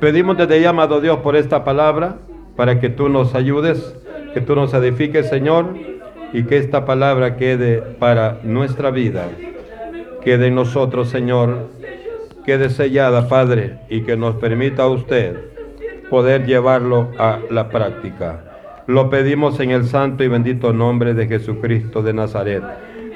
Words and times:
Pedimos 0.00 0.38
desde 0.38 0.62
ya, 0.62 0.70
amado 0.70 1.02
Dios, 1.02 1.18
por 1.18 1.36
esta 1.36 1.62
palabra, 1.62 2.16
para 2.56 2.80
que 2.80 2.88
tú 2.88 3.10
nos 3.10 3.34
ayudes, 3.34 3.94
que 4.32 4.40
tú 4.40 4.54
nos 4.54 4.72
edifiques, 4.72 5.28
Señor, 5.28 5.74
y 6.32 6.44
que 6.44 6.56
esta 6.56 6.86
palabra 6.86 7.36
quede 7.36 7.82
para 7.82 8.38
nuestra 8.42 8.90
vida, 8.90 9.28
quede 10.22 10.46
en 10.46 10.54
nosotros, 10.54 11.10
Señor, 11.10 11.68
quede 12.46 12.70
sellada, 12.70 13.28
Padre, 13.28 13.80
y 13.90 14.00
que 14.00 14.16
nos 14.16 14.36
permita 14.36 14.84
a 14.84 14.88
usted 14.88 15.36
poder 16.08 16.46
llevarlo 16.46 17.10
a 17.18 17.40
la 17.50 17.68
práctica. 17.68 18.44
Lo 18.86 19.10
pedimos 19.10 19.60
en 19.60 19.70
el 19.70 19.84
santo 19.84 20.24
y 20.24 20.28
bendito 20.28 20.72
nombre 20.72 21.12
de 21.12 21.28
Jesucristo 21.28 22.02
de 22.02 22.14
Nazaret, 22.14 22.62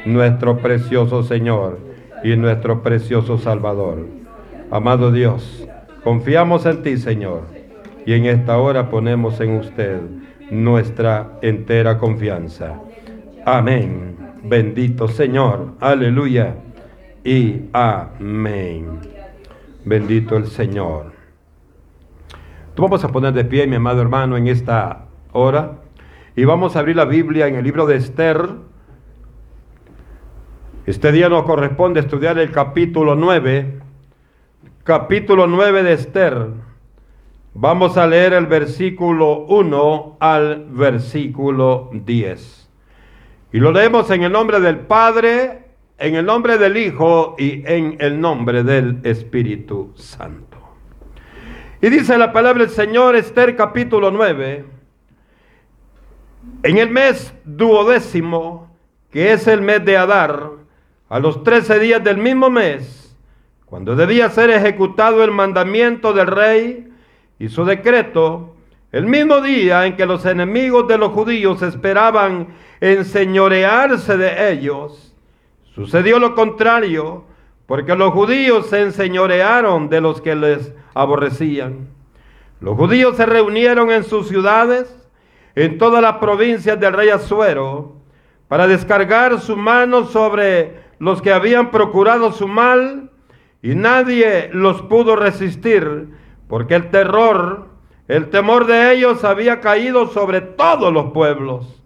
nuestro 0.05 0.59
precioso 0.59 1.23
Señor 1.23 1.79
y 2.23 2.37
nuestro 2.37 2.83
precioso 2.83 3.39
Salvador. 3.39 4.07
Amado 4.71 5.11
Dios, 5.11 5.67
confiamos 6.05 6.67
en 6.67 6.83
ti, 6.83 6.97
Señor, 6.99 7.43
y 8.07 8.13
en 8.13 8.27
esta 8.27 8.59
hora 8.59 8.91
ponemos 8.91 9.41
en 9.41 9.57
usted 9.57 10.01
nuestra 10.51 11.39
entera 11.43 11.99
confianza. 11.99 12.81
Amén. 13.45 14.17
Bendito 14.45 15.09
Señor. 15.09 15.73
Aleluya. 15.81 16.57
Y 17.25 17.63
amén. 17.73 19.01
Bendito 19.85 20.37
el 20.37 20.47
Señor. 20.47 21.13
Tú 22.75 22.83
vamos 22.83 23.03
a 23.05 23.09
poner 23.09 23.33
de 23.33 23.45
pie, 23.45 23.67
mi 23.67 23.77
amado 23.77 24.03
hermano, 24.03 24.37
en 24.37 24.49
esta 24.49 25.07
hora. 25.33 25.79
Y 26.37 26.45
vamos 26.45 26.77
a 26.77 26.81
abrir 26.81 26.97
la 26.97 27.05
Biblia 27.05 27.47
en 27.47 27.55
el 27.55 27.65
libro 27.65 27.87
de 27.87 27.97
Esther. 27.97 28.51
Este 30.85 31.13
día 31.13 31.29
nos 31.31 31.45
corresponde 31.45 32.01
estudiar 32.01 32.39
el 32.39 32.51
capítulo 32.51 33.15
9. 33.15 33.81
Capítulo 34.85 35.47
9 35.47 35.83
de 35.83 35.95
Esther. 35.95 36.49
Vamos 37.55 37.97
a 37.97 38.07
leer 38.07 38.35
el 38.35 38.45
versículo 38.45 39.47
1 39.47 40.19
al 40.21 40.67
versículo 40.69 41.89
10. 41.91 42.69
Y 43.55 43.61
lo 43.61 43.73
leemos 43.73 44.11
en 44.11 44.25
el 44.25 44.33
nombre 44.33 44.61
del 44.61 44.81
Padre, 44.81 45.69
en 45.97 46.17
el 46.17 46.27
nombre 46.27 46.59
del 46.59 46.77
Hijo 46.77 47.35
y 47.39 47.63
en 47.67 47.97
el 47.99 48.21
nombre 48.21 48.63
del 48.63 49.01
Espíritu 49.05 49.95
Santo. 49.95 50.59
Y 51.81 51.89
dice 51.89 52.19
la 52.19 52.35
palabra 52.35 52.65
del 52.65 52.71
Señor, 52.71 53.17
Esther 53.17 53.57
capítulo 53.57 54.11
9. 54.11 54.67
En 56.63 56.77
el 56.77 56.91
mes 56.91 57.33
duodécimo, 57.47 58.69
que 59.11 59.33
es 59.33 59.47
el 59.47 59.63
mes 59.63 59.83
de 59.83 59.97
Adar, 59.97 60.51
a 61.09 61.19
los 61.21 61.43
trece 61.43 61.79
días 61.79 62.05
del 62.05 62.19
mismo 62.19 62.51
mes, 62.51 63.04
cuando 63.67 63.97
debía 63.97 64.31
ser 64.31 64.51
ejecutado 64.51 65.25
el 65.25 65.31
mandamiento 65.31 66.13
del 66.13 66.27
rey 66.27 66.89
y 67.39 67.49
su 67.49 67.65
decreto, 67.65 68.55
el 68.93 69.07
mismo 69.07 69.41
día 69.41 69.87
en 69.87 69.97
que 69.97 70.07
los 70.07 70.25
enemigos 70.25 70.87
de 70.87 70.99
los 70.99 71.13
judíos 71.13 71.63
esperaban 71.63 72.49
enseñorearse 72.81 74.17
de 74.17 74.53
ellos, 74.53 75.15
sucedió 75.75 76.19
lo 76.19 76.35
contrario, 76.35 77.25
porque 77.67 77.97
los 77.97 78.13
judíos 78.13 78.69
se 78.69 78.83
enseñorearon 78.83 79.89
de 79.89 80.01
los 80.01 80.21
que 80.21 80.35
les 80.35 80.73
aborrecían. 80.93 81.89
Los 82.61 82.77
judíos 82.77 83.17
se 83.17 83.27
reunieron 83.27 83.91
en 83.91 84.05
sus 84.05 84.29
ciudades, 84.29 84.95
en 85.55 85.79
todas 85.79 86.03
las 86.03 86.19
provincias 86.19 86.79
del 86.79 86.93
rey 86.93 87.09
Azuero 87.09 87.95
para 88.49 88.67
descargar 88.67 89.41
su 89.41 89.57
mano 89.57 90.05
sobre 90.05 90.85
los 90.99 91.21
que 91.23 91.33
habían 91.33 91.71
procurado 91.71 92.33
su 92.33 92.47
mal 92.47 93.11
y 93.65 93.75
nadie 93.75 94.51
los 94.53 94.83
pudo 94.83 95.17
resistir 95.17 96.11
porque 96.49 96.75
el 96.75 96.91
terror, 96.91 97.69
el 98.09 98.29
temor 98.29 98.67
de 98.67 98.93
ellos 98.93 99.25
había 99.25 99.61
caído 99.61 100.09
sobre 100.09 100.43
todos 100.43 100.93
los 100.93 101.13
pueblos 101.13 101.83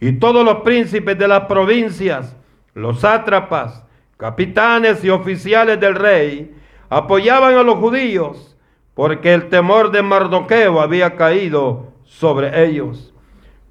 y 0.00 0.12
todos 0.12 0.46
los 0.46 0.62
príncipes 0.62 1.18
de 1.18 1.28
las 1.28 1.40
provincias, 1.40 2.34
los 2.72 3.00
sátrapas, 3.00 3.84
capitanes 4.16 5.04
y 5.04 5.10
oficiales 5.10 5.78
del 5.78 5.94
rey 5.94 6.54
apoyaban 6.88 7.52
a 7.52 7.64
los 7.64 7.74
judíos 7.74 8.56
porque 8.94 9.34
el 9.34 9.50
temor 9.50 9.90
de 9.90 10.00
Mardoqueo 10.00 10.80
había 10.80 11.16
caído 11.16 11.92
sobre 12.04 12.64
ellos. 12.64 13.12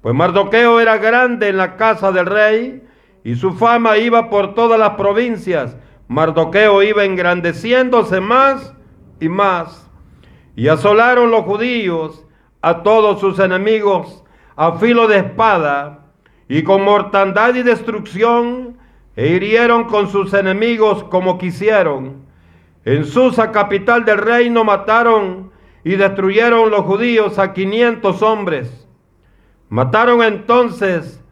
Pues 0.02 0.14
Mardoqueo 0.14 0.78
era 0.78 0.98
grande 0.98 1.48
en 1.48 1.56
la 1.56 1.76
casa 1.76 2.12
del 2.12 2.26
rey 2.26 2.80
y 3.24 3.34
su 3.34 3.54
fama 3.54 3.98
iba 3.98 4.30
por 4.30 4.54
todas 4.54 4.78
las 4.78 4.90
provincias. 4.90 5.76
Mardoqueo 6.10 6.82
iba 6.82 7.04
engrandeciéndose 7.04 8.20
más 8.20 8.74
y 9.20 9.28
más. 9.28 9.88
Y 10.56 10.66
asolaron 10.66 11.30
los 11.30 11.42
judíos 11.42 12.26
a 12.60 12.82
todos 12.82 13.20
sus 13.20 13.38
enemigos 13.38 14.24
a 14.56 14.72
filo 14.72 15.06
de 15.06 15.18
espada 15.18 16.06
y 16.48 16.64
con 16.64 16.82
mortandad 16.82 17.54
y 17.54 17.62
destrucción 17.62 18.76
e 19.14 19.28
hirieron 19.28 19.84
con 19.84 20.08
sus 20.08 20.34
enemigos 20.34 21.04
como 21.04 21.38
quisieron. 21.38 22.26
En 22.84 23.04
Susa, 23.04 23.52
capital 23.52 24.04
del 24.04 24.18
reino, 24.18 24.64
mataron 24.64 25.52
y 25.84 25.94
destruyeron 25.94 26.72
los 26.72 26.80
judíos 26.86 27.38
a 27.38 27.52
quinientos 27.52 28.20
hombres. 28.20 28.88
Mataron 29.68 30.24
entonces 30.24 31.22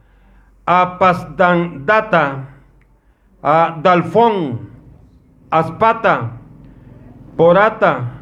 a 0.65 0.97
Pasdandata, 0.97 2.48
a 3.41 3.77
Dalfón, 3.81 4.69
Aspata, 5.49 6.31
Porata, 7.35 8.21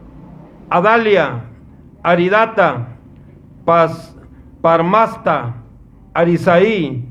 Adalia, 0.69 1.43
Aridata, 2.03 2.87
Pas, 3.65 4.15
Parmasta, 4.61 5.55
Arisaí, 6.13 7.05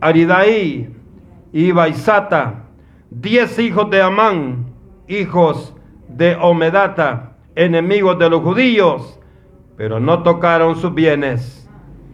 Aridaí 0.00 0.94
y 1.52 1.72
Baisata, 1.72 2.64
diez 3.10 3.58
hijos 3.58 3.90
de 3.90 4.02
Amán, 4.02 4.66
hijos 5.08 5.74
de 6.08 6.36
Omedata 6.36 7.30
enemigos 7.54 8.18
de 8.18 8.30
los 8.30 8.42
judíos, 8.42 9.18
pero 9.76 10.00
no 10.00 10.22
tocaron 10.22 10.76
sus 10.76 10.94
bienes. 10.94 11.68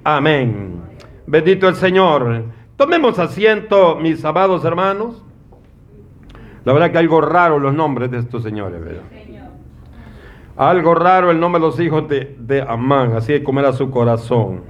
Amén. 0.04 0.82
Bendito 1.26 1.68
el 1.68 1.74
Señor. 1.74 2.44
Tomemos 2.76 3.18
asiento, 3.18 3.96
mis 3.96 4.22
amados 4.24 4.64
hermanos. 4.64 5.22
La 6.64 6.74
verdad 6.74 6.90
que 6.90 6.98
algo 6.98 7.22
raro 7.22 7.58
los 7.58 7.72
nombres 7.72 8.10
de 8.10 8.18
estos 8.18 8.42
señores, 8.42 8.84
¿verdad? 8.84 9.02
Algo 10.56 10.94
raro 10.94 11.30
el 11.30 11.40
nombre 11.40 11.60
de 11.60 11.66
los 11.66 11.80
hijos 11.80 12.08
de, 12.08 12.36
de 12.38 12.60
Amán, 12.60 13.14
así 13.14 13.42
como 13.42 13.60
era 13.60 13.72
su 13.72 13.90
corazón. 13.90 14.64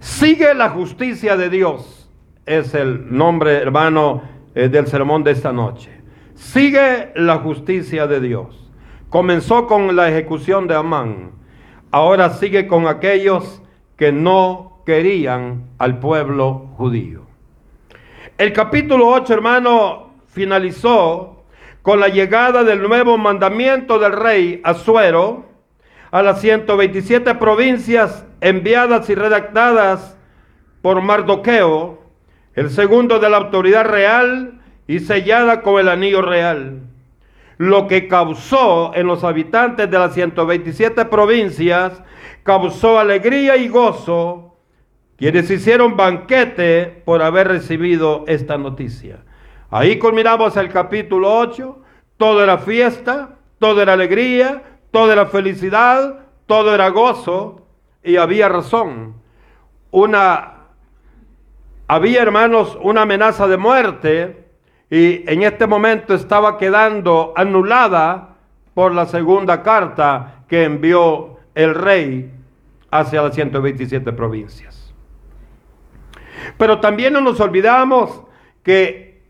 Sigue 0.00 0.54
la 0.54 0.70
justicia 0.70 1.36
de 1.36 1.48
Dios, 1.48 2.10
es 2.44 2.74
el 2.74 3.16
nombre, 3.16 3.54
hermano, 3.54 4.22
eh, 4.54 4.68
del 4.68 4.86
sermón 4.86 5.24
de 5.24 5.30
esta 5.30 5.52
noche. 5.52 5.90
Sigue 6.34 7.12
la 7.14 7.38
justicia 7.38 8.06
de 8.06 8.20
Dios. 8.20 8.70
Comenzó 9.08 9.66
con 9.66 9.96
la 9.96 10.10
ejecución 10.10 10.66
de 10.66 10.74
Amán. 10.74 11.32
Ahora 11.90 12.30
sigue 12.30 12.66
con 12.66 12.86
aquellos 12.86 13.62
que 13.96 14.12
no 14.12 14.73
querían 14.84 15.66
al 15.78 15.98
pueblo 15.98 16.68
judío. 16.76 17.22
El 18.38 18.52
capítulo 18.52 19.08
8, 19.08 19.32
hermano, 19.32 20.10
finalizó 20.26 21.44
con 21.82 22.00
la 22.00 22.08
llegada 22.08 22.64
del 22.64 22.82
nuevo 22.82 23.18
mandamiento 23.18 23.98
del 23.98 24.12
rey 24.12 24.60
Azuero 24.64 25.46
a 26.10 26.22
las 26.22 26.40
127 26.40 27.34
provincias 27.36 28.26
enviadas 28.40 29.08
y 29.10 29.14
redactadas 29.14 30.16
por 30.82 31.00
Mardoqueo, 31.00 32.02
el 32.54 32.70
segundo 32.70 33.18
de 33.18 33.30
la 33.30 33.38
autoridad 33.38 33.86
real 33.86 34.60
y 34.86 35.00
sellada 35.00 35.62
con 35.62 35.80
el 35.80 35.88
anillo 35.88 36.22
real 36.22 36.82
lo 37.58 37.86
que 37.86 38.08
causó 38.08 38.92
en 38.94 39.06
los 39.06 39.24
habitantes 39.24 39.90
de 39.90 39.98
las 39.98 40.14
127 40.14 41.04
provincias, 41.06 42.02
causó 42.42 42.98
alegría 42.98 43.56
y 43.56 43.68
gozo, 43.68 44.53
quienes 45.16 45.50
hicieron 45.50 45.96
banquete 45.96 47.02
por 47.04 47.22
haber 47.22 47.48
recibido 47.48 48.24
esta 48.26 48.58
noticia. 48.58 49.18
Ahí 49.70 49.98
culminamos 49.98 50.56
el 50.56 50.68
capítulo 50.68 51.36
8, 51.38 51.78
todo 52.16 52.42
era 52.42 52.58
fiesta, 52.58 53.36
todo 53.58 53.82
era 53.82 53.94
alegría, 53.94 54.62
todo 54.90 55.12
era 55.12 55.26
felicidad, 55.26 56.20
todo 56.46 56.74
era 56.74 56.88
gozo 56.90 57.66
y 58.02 58.16
había 58.16 58.48
razón. 58.48 59.14
Había 61.86 62.22
hermanos 62.22 62.78
una 62.82 63.02
amenaza 63.02 63.46
de 63.46 63.56
muerte 63.56 64.44
y 64.90 65.28
en 65.30 65.42
este 65.42 65.66
momento 65.66 66.14
estaba 66.14 66.58
quedando 66.58 67.32
anulada 67.36 68.36
por 68.74 68.92
la 68.92 69.06
segunda 69.06 69.62
carta 69.62 70.44
que 70.48 70.64
envió 70.64 71.38
el 71.54 71.74
rey 71.74 72.32
hacia 72.90 73.22
las 73.22 73.34
127 73.34 74.12
provincias. 74.12 74.83
Pero 76.58 76.80
también 76.80 77.12
no 77.12 77.20
nos 77.20 77.40
olvidamos 77.40 78.22
que 78.62 79.22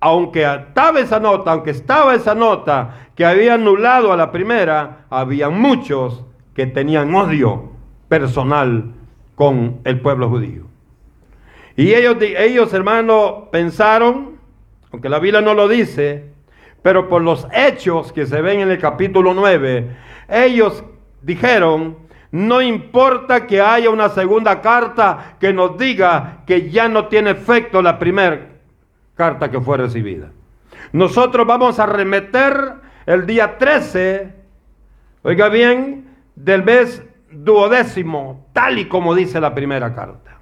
aunque 0.00 0.44
estaba 0.44 1.00
esa 1.00 1.18
nota, 1.18 1.52
aunque 1.52 1.70
estaba 1.70 2.14
esa 2.14 2.34
nota 2.34 3.08
que 3.14 3.24
había 3.24 3.54
anulado 3.54 4.12
a 4.12 4.16
la 4.16 4.30
primera, 4.30 5.06
había 5.10 5.48
muchos 5.48 6.24
que 6.54 6.66
tenían 6.66 7.14
odio 7.14 7.70
personal 8.08 8.94
con 9.34 9.80
el 9.84 10.00
pueblo 10.00 10.28
judío. 10.28 10.66
Y 11.76 11.94
ellos, 11.94 12.16
ellos 12.20 12.72
hermanos, 12.74 13.44
pensaron, 13.50 14.38
aunque 14.92 15.08
la 15.08 15.18
Biblia 15.18 15.40
no 15.40 15.54
lo 15.54 15.68
dice, 15.68 16.32
pero 16.82 17.08
por 17.08 17.22
los 17.22 17.46
hechos 17.52 18.12
que 18.12 18.26
se 18.26 18.40
ven 18.40 18.60
en 18.60 18.70
el 18.70 18.78
capítulo 18.78 19.34
9, 19.34 19.96
ellos 20.28 20.84
dijeron, 21.22 21.96
no 22.30 22.60
importa 22.60 23.46
que 23.46 23.60
haya 23.60 23.90
una 23.90 24.10
segunda 24.10 24.60
carta 24.60 25.36
que 25.40 25.52
nos 25.52 25.78
diga 25.78 26.42
que 26.46 26.70
ya 26.70 26.88
no 26.88 27.06
tiene 27.06 27.30
efecto 27.30 27.80
la 27.80 27.98
primera 27.98 28.48
carta 29.14 29.50
que 29.50 29.60
fue 29.60 29.78
recibida. 29.78 30.30
Nosotros 30.92 31.46
vamos 31.46 31.78
a 31.78 31.86
remeter 31.86 32.74
el 33.06 33.26
día 33.26 33.56
13, 33.58 34.34
oiga 35.22 35.48
bien, 35.48 36.16
del 36.34 36.62
mes 36.64 37.02
duodécimo, 37.30 38.46
tal 38.52 38.78
y 38.78 38.86
como 38.86 39.14
dice 39.14 39.40
la 39.40 39.54
primera 39.54 39.94
carta. 39.94 40.38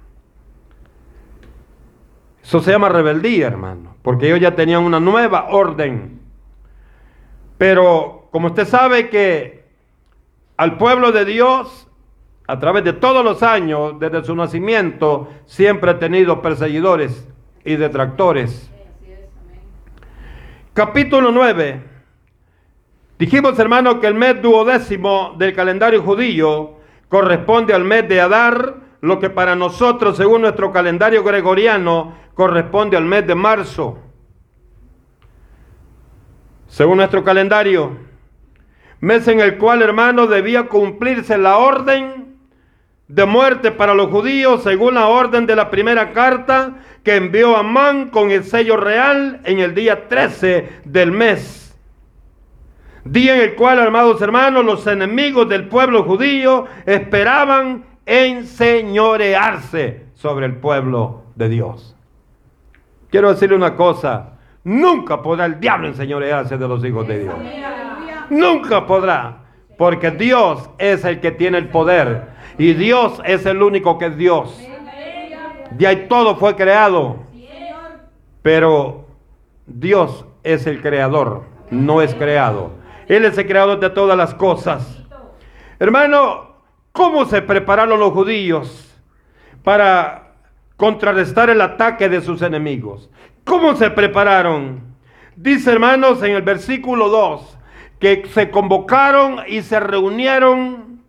Eso 2.43 2.61
se 2.61 2.71
llama 2.71 2.87
rebeldía, 2.89 3.47
hermano, 3.47 3.95
porque 4.01 4.27
ellos 4.27 4.39
ya 4.39 4.55
tenían 4.55 4.83
una 4.83 4.99
nueva 4.99 5.47
orden. 5.49 6.21
Pero 7.57 8.29
como 8.31 8.47
usted 8.47 8.65
sabe 8.65 9.09
que 9.09 9.56
al 10.57 10.77
pueblo 10.77 11.11
de 11.11 11.23
Dios, 11.23 11.87
a 12.47 12.59
través 12.59 12.83
de 12.83 12.93
todos 12.93 13.23
los 13.23 13.43
años, 13.43 13.99
desde 13.99 14.23
su 14.23 14.35
nacimiento, 14.35 15.29
siempre 15.45 15.91
ha 15.91 15.99
tenido 15.99 16.41
perseguidores 16.41 17.27
y 17.63 17.75
detractores. 17.75 18.71
Capítulo 20.73 21.31
9. 21.31 21.83
Dijimos, 23.19 23.57
hermano, 23.59 23.99
que 23.99 24.07
el 24.07 24.13
mes 24.13 24.41
duodécimo 24.41 25.35
del 25.37 25.53
calendario 25.53 26.01
judío 26.01 26.75
corresponde 27.09 27.73
al 27.73 27.83
mes 27.83 28.07
de 28.07 28.21
Adar, 28.21 28.75
lo 29.01 29.19
que 29.19 29.29
para 29.29 29.55
nosotros, 29.55 30.17
según 30.17 30.41
nuestro 30.41 30.71
calendario 30.71 31.23
gregoriano, 31.23 32.15
corresponde 32.33 32.97
al 32.97 33.05
mes 33.05 33.25
de 33.27 33.35
marzo. 33.35 33.99
Según 36.67 36.97
nuestro 36.97 37.23
calendario, 37.23 38.06
mes 38.99 39.27
en 39.27 39.39
el 39.39 39.57
cual, 39.57 39.81
hermano, 39.81 40.27
debía 40.27 40.67
cumplirse 40.67 41.37
la 41.37 41.57
orden 41.57 42.35
de 43.07 43.25
muerte 43.25 43.71
para 43.71 43.93
los 43.93 44.09
judíos, 44.09 44.63
según 44.63 44.95
la 44.95 45.07
orden 45.07 45.45
de 45.45 45.55
la 45.55 45.69
primera 45.69 46.11
carta 46.11 46.75
que 47.03 47.15
envió 47.15 47.55
Amán 47.55 48.09
con 48.09 48.31
el 48.31 48.43
sello 48.43 48.77
real 48.77 49.39
en 49.45 49.59
el 49.59 49.73
día 49.73 50.09
13 50.09 50.81
del 50.83 51.11
mes 51.11 51.67
Día 53.11 53.35
en 53.35 53.41
el 53.41 53.55
cual, 53.55 53.79
amados 53.79 54.21
hermanos, 54.21 54.65
los 54.65 54.85
enemigos 54.85 55.47
del 55.47 55.67
pueblo 55.67 56.03
judío 56.03 56.65
esperaban 56.85 57.85
enseñorearse 58.05 60.07
sobre 60.13 60.45
el 60.45 60.57
pueblo 60.57 61.23
de 61.35 61.49
Dios. 61.49 61.95
Quiero 63.09 63.31
decirle 63.31 63.55
una 63.55 63.75
cosa, 63.75 64.33
nunca 64.63 65.21
podrá 65.21 65.45
el 65.45 65.59
diablo 65.59 65.87
enseñorearse 65.87 66.57
de 66.57 66.67
los 66.67 66.83
hijos 66.83 67.07
de 67.07 67.19
Dios. 67.19 67.35
Nunca 68.29 68.85
podrá, 68.85 69.45
porque 69.77 70.11
Dios 70.11 70.69
es 70.77 71.05
el 71.05 71.19
que 71.19 71.31
tiene 71.31 71.57
el 71.57 71.69
poder 71.69 72.29
y 72.57 72.73
Dios 72.73 73.21
es 73.25 73.45
el 73.45 73.61
único 73.61 73.97
que 73.97 74.07
es 74.07 74.17
Dios. 74.17 74.59
De 75.71 75.87
ahí 75.87 76.07
todo 76.07 76.35
fue 76.35 76.55
creado, 76.55 77.17
pero 78.41 79.07
Dios 79.65 80.25
es 80.43 80.65
el 80.65 80.81
creador, 80.81 81.43
no 81.69 82.01
es 82.01 82.15
creado. 82.15 82.71
Él 83.07 83.25
es 83.25 83.37
el 83.37 83.47
creador 83.47 83.79
de 83.79 83.89
todas 83.89 84.17
las 84.17 84.33
cosas. 84.33 85.03
Hermano, 85.79 86.55
¿cómo 86.91 87.25
se 87.25 87.41
prepararon 87.41 87.99
los 87.99 88.11
judíos 88.11 88.95
para 89.63 90.33
contrarrestar 90.75 91.49
el 91.49 91.61
ataque 91.61 92.09
de 92.09 92.21
sus 92.21 92.41
enemigos? 92.41 93.09
¿Cómo 93.43 93.75
se 93.75 93.89
prepararon? 93.89 94.95
Dice, 95.35 95.71
hermanos, 95.71 96.23
en 96.23 96.35
el 96.35 96.41
versículo 96.41 97.09
2, 97.09 97.56
que 97.99 98.25
se 98.33 98.51
convocaron 98.51 99.39
y 99.47 99.61
se 99.61 99.79
reunieron 99.79 101.01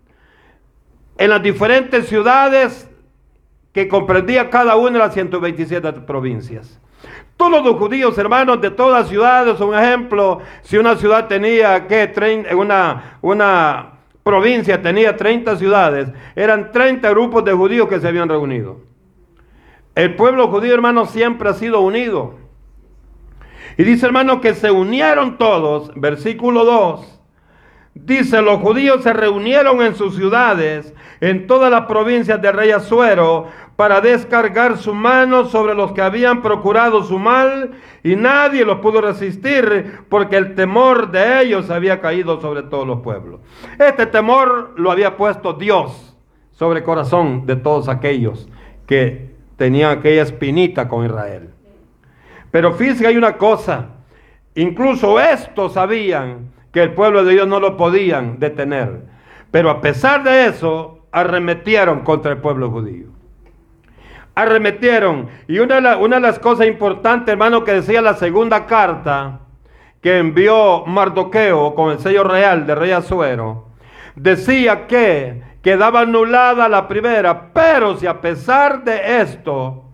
en 1.19 1.31
las 1.31 1.43
diferentes 1.43 2.09
ciudades 2.09 2.89
que 3.73 3.89
comprendía 3.89 4.51
cada 4.51 4.77
una 4.77 4.93
de 4.93 4.99
las 4.99 5.15
127 5.15 5.93
provincias. 5.93 6.81
Todos 7.37 7.65
los 7.65 7.77
judíos, 7.77 8.19
hermanos, 8.19 8.61
de 8.61 8.71
todas 8.71 9.03
las 9.03 9.09
ciudades, 9.09 9.61
un 9.61 9.75
ejemplo, 9.75 10.41
si 10.63 10.77
una 10.77 10.97
ciudad 10.97 11.29
tenía, 11.29 11.87
que 11.87 12.13
una, 12.57 13.19
una 13.21 13.93
provincia 14.25 14.83
tenía 14.83 15.17
30 15.17 15.57
ciudades, 15.57 16.09
eran 16.35 16.73
30 16.73 17.09
grupos 17.11 17.45
de 17.45 17.53
judíos 17.53 17.89
que 17.89 18.01
se 18.01 18.09
habían 18.09 18.29
reunido. 18.29 18.81
El 19.95 20.17
pueblo 20.17 20.49
judío, 20.49 20.75
hermano, 20.75 21.07
siempre 21.07 21.49
ha 21.49 21.55
sido 21.55 21.81
unido. 21.81 22.35
Y 23.79 23.85
dice, 23.85 24.07
hermano, 24.07 24.41
que 24.41 24.55
se 24.55 24.73
unieron 24.73 25.39
todos, 25.39 25.93
versículo 25.95 26.65
2. 26.65 27.21
Dice, 27.95 28.43
los 28.43 28.59
judíos 28.59 29.05
se 29.05 29.13
reunieron 29.13 29.81
en 29.83 29.95
sus 29.95 30.17
ciudades, 30.17 30.93
en 31.21 31.47
todas 31.47 31.71
las 31.71 31.87
provincias 31.87 32.43
del 32.43 32.55
rey 32.55 32.73
Azuero, 32.73 33.47
para 33.77 34.01
descargar 34.01 34.79
su 34.79 34.93
mano 34.95 35.45
sobre 35.45 35.77
los 35.77 35.93
que 35.93 36.03
habían 36.03 36.43
procurado 36.43 37.05
su 37.05 37.21
mal 37.21 37.71
y 38.03 38.17
nadie 38.17 38.65
los 38.65 38.81
pudo 38.81 39.01
resistir 39.01 40.01
porque 40.09 40.37
el 40.37 40.57
temor 40.57 41.13
de 41.13 41.43
ellos 41.43 41.71
había 41.71 42.01
caído 42.01 42.41
sobre 42.41 42.65
todos 42.65 42.85
los 42.85 43.01
pueblos. 43.01 43.41
Este 43.79 44.07
temor 44.07 44.73
lo 44.77 44.91
había 44.91 45.17
puesto 45.17 45.53
Dios 45.53 46.17
sobre 46.51 46.81
el 46.81 46.85
corazón 46.85 47.47
de 47.47 47.55
todos 47.55 47.89
aquellos 47.89 48.49
que 48.87 49.37
tenían 49.57 49.99
aquella 49.99 50.23
espinita 50.23 50.89
con 50.89 51.07
Israel. 51.07 51.48
Pero 52.51 52.73
fíjense, 52.73 53.07
hay 53.07 53.17
una 53.17 53.37
cosa, 53.37 53.87
incluso 54.55 55.21
estos 55.21 55.75
sabían 55.75 56.51
que 56.73 56.83
el 56.83 56.95
pueblo 56.95 57.25
de 57.25 57.35
Dios 57.35 57.49
no 57.49 57.61
lo 57.61 57.77
podían 57.77 58.39
detener, 58.39 59.03
pero 59.51 59.71
a 59.71 59.81
pesar 59.81 60.23
de 60.23 60.47
eso 60.47 61.07
arremetieron 61.13 62.01
contra 62.01 62.33
el 62.33 62.39
pueblo 62.39 62.71
judío. 62.71 63.07
Arremetieron. 64.35 65.29
Y 65.49 65.59
una 65.59 65.81
de, 65.81 65.97
una 65.97 66.17
de 66.17 66.23
las 66.23 66.39
cosas 66.39 66.69
importantes, 66.69 67.33
hermano, 67.33 67.65
que 67.65 67.73
decía 67.73 68.01
la 68.01 68.15
segunda 68.15 68.67
carta 68.67 69.41
que 70.01 70.19
envió 70.19 70.87
Mardoqueo 70.87 71.75
con 71.75 71.91
el 71.91 71.99
sello 71.99 72.23
real 72.23 72.67
de 72.67 72.75
rey 72.75 72.93
Azuero, 72.93 73.67
decía 74.15 74.87
que 74.87 75.43
quedaba 75.63 76.01
anulada 76.01 76.69
la 76.69 76.87
primera, 76.87 77.53
pero 77.53 77.97
si 77.97 78.07
a 78.07 78.21
pesar 78.21 78.85
de 78.85 79.21
esto 79.23 79.88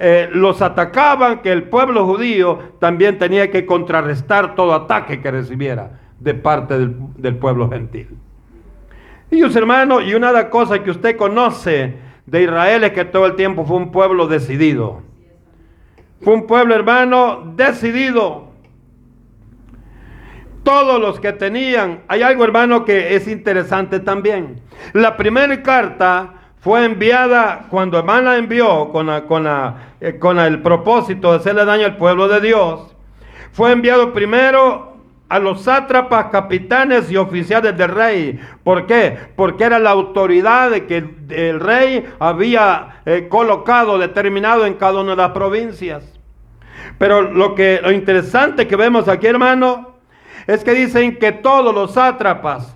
eh, 0.00 0.28
los 0.32 0.62
atacaban, 0.62 1.42
que 1.42 1.50
el 1.50 1.64
pueblo 1.64 2.06
judío 2.06 2.60
también 2.78 3.18
tenía 3.18 3.50
que 3.50 3.66
contrarrestar 3.66 4.54
todo 4.54 4.72
ataque 4.72 5.20
que 5.20 5.28
recibiera 5.28 5.98
de 6.20 6.34
parte 6.34 6.78
del, 6.78 7.36
pueblo 7.36 7.68
gentil. 7.68 8.08
Y 9.28 9.36
Dios 9.36 9.56
hermano, 9.56 10.00
y 10.00 10.14
una 10.14 10.28
de 10.28 10.34
las 10.34 10.44
cosas 10.44 10.78
que 10.80 10.92
usted 10.92 11.16
conoce 11.16 11.96
de 12.26 12.42
Israel 12.44 12.84
es 12.84 12.92
que 12.92 13.04
todo 13.06 13.26
el 13.26 13.34
tiempo 13.34 13.64
fue 13.64 13.76
un 13.76 13.90
pueblo 13.90 14.28
decidido. 14.28 15.02
Fue 16.22 16.34
un 16.34 16.46
pueblo, 16.46 16.76
hermano, 16.76 17.52
decidido. 17.56 18.52
Todos 20.62 21.00
los 21.00 21.18
que 21.18 21.32
tenían, 21.32 22.02
hay 22.06 22.22
algo, 22.22 22.44
hermano, 22.44 22.84
que 22.84 23.16
es 23.16 23.26
interesante 23.26 23.98
también. 23.98 24.60
La 24.92 25.16
primera 25.16 25.60
carta 25.60 26.37
fue 26.60 26.84
enviada 26.84 27.66
cuando 27.70 27.98
hermana 27.98 28.36
envió 28.36 28.90
con, 28.90 29.08
con, 29.22 29.46
eh, 30.00 30.18
con 30.18 30.38
el 30.38 30.60
propósito 30.60 31.30
de 31.30 31.38
hacerle 31.38 31.64
daño 31.64 31.86
al 31.86 31.96
pueblo 31.96 32.28
de 32.28 32.40
Dios. 32.40 32.94
Fue 33.52 33.72
enviado 33.72 34.12
primero 34.12 34.96
a 35.28 35.38
los 35.38 35.62
sátrapas, 35.62 36.26
capitanes 36.26 37.10
y 37.10 37.16
oficiales 37.16 37.76
del 37.76 37.90
rey. 37.90 38.40
¿Por 38.64 38.86
qué? 38.86 39.16
Porque 39.36 39.64
era 39.64 39.78
la 39.78 39.90
autoridad 39.90 40.70
de 40.70 40.86
que 40.86 41.04
el 41.28 41.60
rey 41.60 42.08
había 42.18 43.00
eh, 43.04 43.28
colocado, 43.28 43.98
determinado 43.98 44.66
en 44.66 44.74
cada 44.74 45.00
una 45.00 45.10
de 45.10 45.16
las 45.16 45.32
provincias. 45.32 46.18
Pero 46.98 47.22
lo 47.22 47.54
que 47.54 47.80
lo 47.82 47.92
interesante 47.92 48.66
que 48.66 48.76
vemos 48.76 49.06
aquí, 49.06 49.26
hermano, 49.26 49.96
es 50.46 50.64
que 50.64 50.72
dicen 50.72 51.18
que 51.18 51.32
todos 51.32 51.74
los 51.74 51.92
sátrapas, 51.92 52.74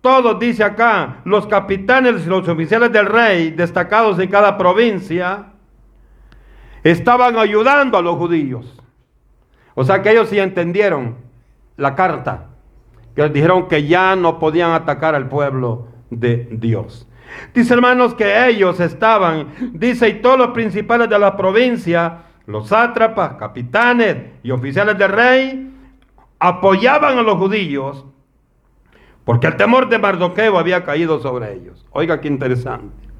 todos 0.00 0.38
dice 0.38 0.64
acá, 0.64 1.18
los 1.24 1.46
capitanes 1.46 2.26
y 2.26 2.28
los 2.28 2.48
oficiales 2.48 2.90
del 2.90 3.06
rey, 3.06 3.50
destacados 3.50 4.18
en 4.18 4.30
cada 4.30 4.56
provincia, 4.56 5.52
estaban 6.82 7.36
ayudando 7.36 7.98
a 7.98 8.02
los 8.02 8.16
judíos. 8.16 8.80
O 9.74 9.84
sea 9.84 10.02
que 10.02 10.10
ellos 10.10 10.28
sí 10.28 10.38
entendieron 10.38 11.16
la 11.76 11.94
carta, 11.94 12.48
que 13.14 13.22
les 13.22 13.32
dijeron 13.32 13.68
que 13.68 13.86
ya 13.86 14.16
no 14.16 14.38
podían 14.38 14.72
atacar 14.72 15.14
al 15.14 15.28
pueblo 15.28 15.88
de 16.08 16.48
Dios. 16.50 17.06
Dice 17.54 17.74
hermanos 17.74 18.14
que 18.14 18.48
ellos 18.48 18.80
estaban, 18.80 19.48
dice, 19.72 20.08
y 20.08 20.14
todos 20.14 20.38
los 20.38 20.48
principales 20.48 21.08
de 21.08 21.18
la 21.18 21.36
provincia, 21.36 22.22
los 22.46 22.68
sátrapas, 22.68 23.34
capitanes 23.34 24.16
y 24.42 24.50
oficiales 24.50 24.98
del 24.98 25.10
rey 25.10 25.72
apoyaban 26.38 27.18
a 27.18 27.22
los 27.22 27.36
judíos 27.36 28.06
porque 29.24 29.46
el 29.46 29.56
temor 29.56 29.88
de 29.88 29.98
Mardoqueo 29.98 30.58
había 30.58 30.84
caído 30.84 31.20
sobre 31.20 31.54
ellos. 31.54 31.86
Oiga 31.90 32.20
qué 32.20 32.28
interesante. 32.28 33.10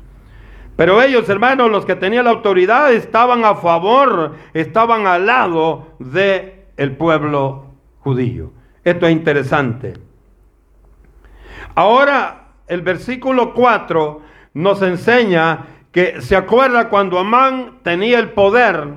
Pero 0.76 1.02
ellos, 1.02 1.28
hermanos, 1.28 1.70
los 1.70 1.84
que 1.84 1.94
tenían 1.94 2.24
la 2.24 2.30
autoridad, 2.30 2.92
estaban 2.92 3.44
a 3.44 3.54
favor, 3.54 4.36
estaban 4.54 5.06
al 5.06 5.26
lado 5.26 5.88
del 5.98 6.54
el 6.76 6.96
pueblo 6.96 7.66
judío. 7.98 8.52
Esto 8.82 9.06
es 9.06 9.12
interesante. 9.12 9.92
Ahora, 11.74 12.52
el 12.66 12.80
versículo 12.82 13.52
4 13.52 14.22
nos 14.54 14.80
enseña 14.80 15.66
que 15.92 16.22
se 16.22 16.36
acuerda 16.36 16.88
cuando 16.88 17.18
Amán 17.18 17.80
tenía 17.82 18.18
el 18.18 18.30
poder, 18.30 18.94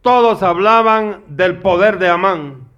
todos 0.00 0.42
hablaban 0.42 1.22
del 1.28 1.58
poder 1.58 1.98
de 1.98 2.08
Amán. 2.08 2.68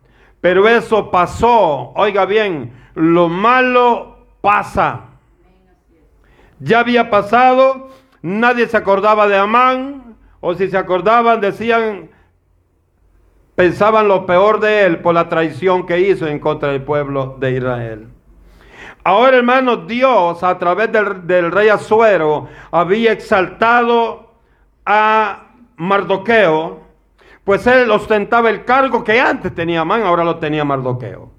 Pero 0.41 0.69
eso 0.69 1.11
pasó, 1.11 1.93
oiga 1.97 2.27
bien, 2.27 2.73
lo 2.95 3.29
malo 3.29 4.19
pasa. 4.41 5.01
Ya 6.61 6.81
había 6.81 7.11
pasado, 7.11 7.91
nadie 8.23 8.67
se 8.67 8.77
acordaba 8.77 9.27
de 9.29 9.37
Amán, 9.37 10.17
o 10.41 10.55
si 10.55 10.69
se 10.69 10.77
acordaban 10.77 11.41
decían, 11.41 12.11
pensaban 13.55 14.09
lo 14.09 14.27
peor 14.27 14.61
de 14.61 14.85
él 14.85 14.99
por 15.01 15.15
la 15.15 15.29
traición 15.29 15.87
que 15.87 16.01
hizo 16.01 16.27
en 16.27 16.39
contra 16.39 16.71
del 16.71 16.83
pueblo 16.83 17.37
de 17.39 17.53
Israel. 17.53 18.09
Ahora, 19.03 19.37
hermanos, 19.37 19.87
Dios 19.87 20.43
a 20.43 20.59
través 20.59 20.91
del, 20.91 21.53
rey 21.53 21.69
Azuero 21.69 22.49
había 22.71 23.13
exaltado 23.13 24.35
a 24.87 25.49
Mardoqueo, 25.77 26.81
pues 27.45 27.67
él 27.67 27.91
ostentaba 27.91 28.49
el 28.49 28.65
cargo 28.65 29.05
que 29.05 29.21
antes 29.21 29.55
tenía 29.55 29.83
Amán, 29.83 30.03
ahora 30.03 30.25
lo 30.25 30.39
tenía 30.39 30.65
Mardoqueo. 30.65 31.34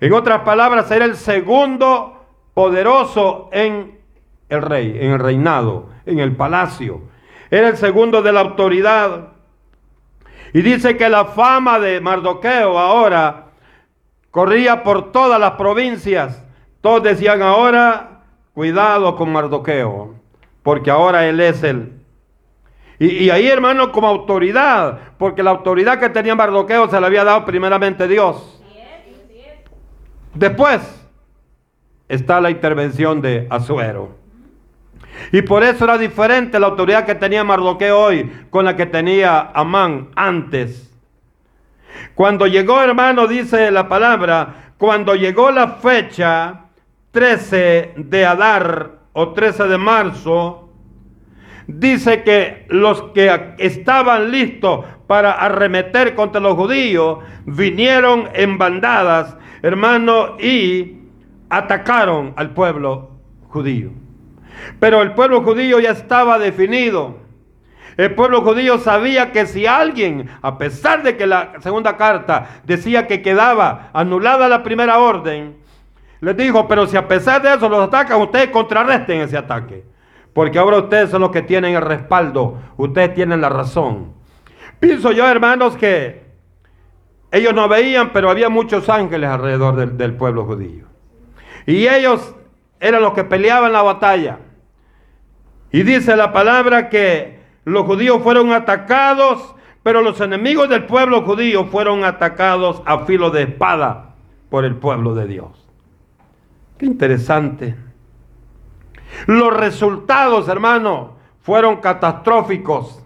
En 0.00 0.12
otras 0.12 0.40
palabras, 0.40 0.90
era 0.90 1.04
el 1.04 1.16
segundo 1.16 2.24
poderoso 2.54 3.48
en 3.52 3.98
el 4.48 4.62
rey, 4.62 4.96
en 5.00 5.12
el 5.12 5.18
reinado, 5.18 5.90
en 6.04 6.18
el 6.18 6.34
palacio. 6.36 7.02
Era 7.50 7.68
el 7.68 7.76
segundo 7.76 8.22
de 8.22 8.32
la 8.32 8.40
autoridad. 8.40 9.28
Y 10.52 10.62
dice 10.62 10.96
que 10.96 11.08
la 11.08 11.26
fama 11.26 11.78
de 11.78 12.00
Mardoqueo 12.00 12.78
ahora 12.78 13.46
corría 14.30 14.82
por 14.82 15.12
todas 15.12 15.40
las 15.40 15.52
provincias 15.52 16.42
todos 16.86 17.02
decían 17.02 17.42
ahora, 17.42 18.20
cuidado 18.54 19.16
con 19.16 19.32
Mardoqueo, 19.32 20.14
porque 20.62 20.88
ahora 20.88 21.26
él 21.26 21.40
es 21.40 21.60
el... 21.64 21.94
Y, 23.00 23.28
ahí, 23.28 23.48
hermano, 23.48 23.90
como 23.90 24.06
autoridad, 24.06 25.00
porque 25.18 25.42
la 25.42 25.50
autoridad 25.50 25.98
que 25.98 26.10
tenía 26.10 26.36
Mardoqueo 26.36 26.88
se 26.88 27.00
le 27.00 27.06
había 27.06 27.24
dado 27.24 27.44
primeramente 27.44 28.06
Dios. 28.06 28.55
Después 30.36 30.82
está 32.08 32.40
la 32.40 32.50
intervención 32.50 33.22
de 33.22 33.46
Azuero. 33.48 34.16
Y 35.32 35.40
por 35.42 35.64
eso 35.64 35.84
era 35.84 35.96
diferente 35.96 36.60
la 36.60 36.66
autoridad 36.66 37.06
que 37.06 37.14
tenía 37.14 37.42
Mardoqueo 37.42 37.98
hoy 37.98 38.30
con 38.50 38.66
la 38.66 38.76
que 38.76 38.84
tenía 38.84 39.50
Amán 39.54 40.10
antes. 40.14 40.94
Cuando 42.14 42.46
llegó, 42.46 42.82
hermano, 42.82 43.26
dice 43.26 43.70
la 43.70 43.88
palabra, 43.88 44.72
cuando 44.76 45.14
llegó 45.14 45.50
la 45.50 45.68
fecha 45.68 46.66
13 47.12 47.94
de 47.96 48.26
Adar 48.26 48.90
o 49.14 49.32
13 49.32 49.68
de 49.68 49.78
marzo, 49.78 50.68
dice 51.66 52.22
que 52.22 52.66
los 52.68 53.02
que 53.14 53.54
estaban 53.56 54.30
listos 54.30 54.84
para 55.06 55.32
arremeter 55.32 56.14
contra 56.14 56.42
los 56.42 56.54
judíos 56.54 57.20
vinieron 57.46 58.28
en 58.34 58.58
bandadas, 58.58 59.36
hermano, 59.66 60.36
y 60.38 60.98
atacaron 61.50 62.32
al 62.36 62.50
pueblo 62.50 63.10
judío. 63.48 63.90
Pero 64.78 65.02
el 65.02 65.12
pueblo 65.12 65.42
judío 65.42 65.80
ya 65.80 65.90
estaba 65.90 66.38
definido. 66.38 67.16
El 67.96 68.14
pueblo 68.14 68.42
judío 68.42 68.78
sabía 68.78 69.32
que 69.32 69.46
si 69.46 69.66
alguien, 69.66 70.28
a 70.40 70.56
pesar 70.56 71.02
de 71.02 71.16
que 71.16 71.26
la 71.26 71.54
segunda 71.60 71.96
carta 71.96 72.60
decía 72.64 73.08
que 73.08 73.22
quedaba 73.22 73.90
anulada 73.92 74.48
la 74.48 74.62
primera 74.62 74.98
orden, 74.98 75.56
les 76.20 76.36
dijo, 76.36 76.68
pero 76.68 76.86
si 76.86 76.96
a 76.96 77.08
pesar 77.08 77.42
de 77.42 77.54
eso 77.54 77.68
los 77.68 77.88
atacan, 77.88 78.20
ustedes 78.20 78.50
contrarresten 78.50 79.20
ese 79.22 79.36
ataque. 79.36 79.84
Porque 80.32 80.60
ahora 80.60 80.78
ustedes 80.78 81.10
son 81.10 81.22
los 81.22 81.30
que 81.30 81.42
tienen 81.42 81.74
el 81.74 81.82
respaldo, 81.82 82.60
ustedes 82.76 83.14
tienen 83.14 83.40
la 83.40 83.48
razón. 83.48 84.12
Pienso 84.78 85.10
yo, 85.10 85.26
hermanos, 85.26 85.76
que 85.76 86.25
ellos 87.30 87.54
no 87.54 87.68
veían, 87.68 88.12
pero 88.12 88.30
había 88.30 88.48
muchos 88.48 88.88
ángeles 88.88 89.28
alrededor 89.28 89.96
del, 89.96 90.14
pueblo 90.14 90.44
judío. 90.44 90.84
Y 91.66 91.88
ellos 91.88 92.34
eran 92.80 93.02
los 93.02 93.12
que 93.14 93.24
peleaban 93.24 93.72
la 93.72 93.82
batalla. 93.82 94.38
Y 95.72 95.82
dice 95.82 96.16
la 96.16 96.32
palabra 96.32 96.88
que 96.88 97.40
los 97.64 97.84
judíos 97.84 98.22
fueron 98.22 98.52
atacados, 98.52 99.54
pero 99.82 100.02
los 100.02 100.20
enemigos 100.20 100.68
del 100.68 100.84
pueblo 100.84 101.22
judío 101.22 101.66
fueron 101.66 102.04
atacados 102.04 102.82
a 102.86 103.00
filo 103.00 103.30
de 103.30 103.42
espada 103.42 104.14
por 104.48 104.64
el 104.64 104.76
pueblo 104.76 105.14
de 105.14 105.26
Dios. 105.26 105.66
Qué 106.78 106.86
interesante. 106.86 107.74
Los 109.26 109.56
resultados, 109.56 110.48
hermano, 110.48 111.16
fueron 111.40 111.76
catastróficos. 111.76 113.02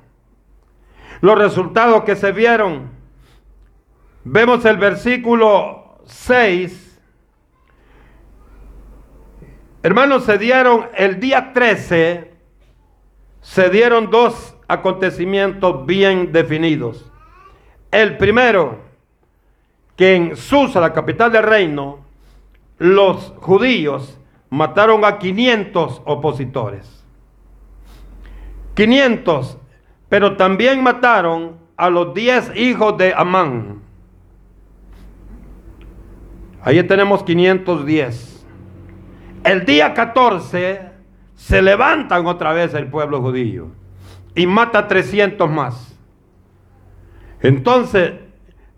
Los 1.21 1.39
resultados 1.39 2.05
que 2.05 2.17
se 2.17 2.33
vieron. 2.33 3.00
Vemos 4.25 4.65
el 4.67 4.77
versículo 4.77 5.99
6. 6.05 7.01
Hermanos, 9.83 10.25
se 10.25 10.37
dieron 10.37 10.89
el 10.95 11.21
día 11.21 11.55
13, 11.55 12.31
se 13.41 13.71
dieron 13.71 14.11
dos 14.11 14.55
acontecimientos 14.69 15.87
bien 15.87 16.33
definidos. 16.33 17.11
El 17.91 18.19
primero, 18.19 18.79
que 19.97 20.15
en 20.15 20.37
Susa, 20.37 20.81
la 20.81 20.93
capital 20.93 21.33
del 21.33 21.45
reino, 21.45 22.01
los 22.77 23.33
judíos 23.39 24.19
mataron 24.51 25.03
a 25.07 25.19
500 25.19 26.03
opositores. 26.05 27.05
500, 28.75 29.57
pero 30.11 30.37
también 30.37 30.83
mataron 30.83 31.59
a 31.79 31.89
los 31.89 32.13
10 32.13 32.55
hijos 32.57 32.99
de 32.99 33.15
Amán. 33.15 33.90
Ahí 36.63 36.83
tenemos 36.83 37.23
510. 37.23 38.47
El 39.45 39.65
día 39.65 39.95
14 39.95 40.91
se 41.35 41.63
levantan 41.63 42.27
otra 42.27 42.53
vez 42.53 42.75
el 42.75 42.89
pueblo 42.89 43.23
judío 43.23 43.69
y 44.35 44.47
mata 44.47 44.87
300 44.87 45.51
más. 45.51 45.99
Entonces, 47.41 48.13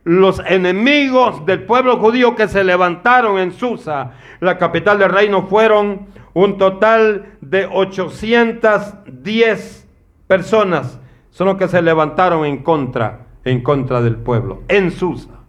los 0.05 0.41
enemigos 0.47 1.45
del 1.45 1.65
pueblo 1.65 1.99
judío 1.99 2.37
que 2.37 2.47
se 2.47 2.63
levantaron 2.63 3.39
en 3.39 3.51
Susa, 3.53 4.13
la 4.41 4.59
capital 4.59 4.99
del 4.99 5.11
reino, 5.11 5.49
fueron 5.49 6.07
un 6.35 6.59
total 6.59 7.37
de 7.41 7.67
810 7.67 9.89
personas. 10.29 11.01
Son 11.31 11.49
los 11.49 11.57
que 11.57 11.67
se 11.67 11.83
levantaron 11.83 12.45
en 12.45 12.63
contra, 12.63 13.27
en 13.45 13.61
contra 13.63 14.01
del 14.01 14.15
pueblo, 14.17 14.63
en 14.69 14.93
Susa. 14.93 15.42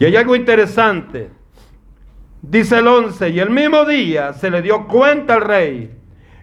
Y 0.00 0.06
hay 0.06 0.16
algo 0.16 0.34
interesante. 0.34 1.30
Dice 2.40 2.78
el 2.78 2.88
11, 2.88 3.28
y 3.28 3.38
el 3.38 3.50
mismo 3.50 3.84
día 3.84 4.32
se 4.32 4.50
le 4.50 4.62
dio 4.62 4.88
cuenta 4.88 5.34
al 5.34 5.42
rey. 5.42 5.94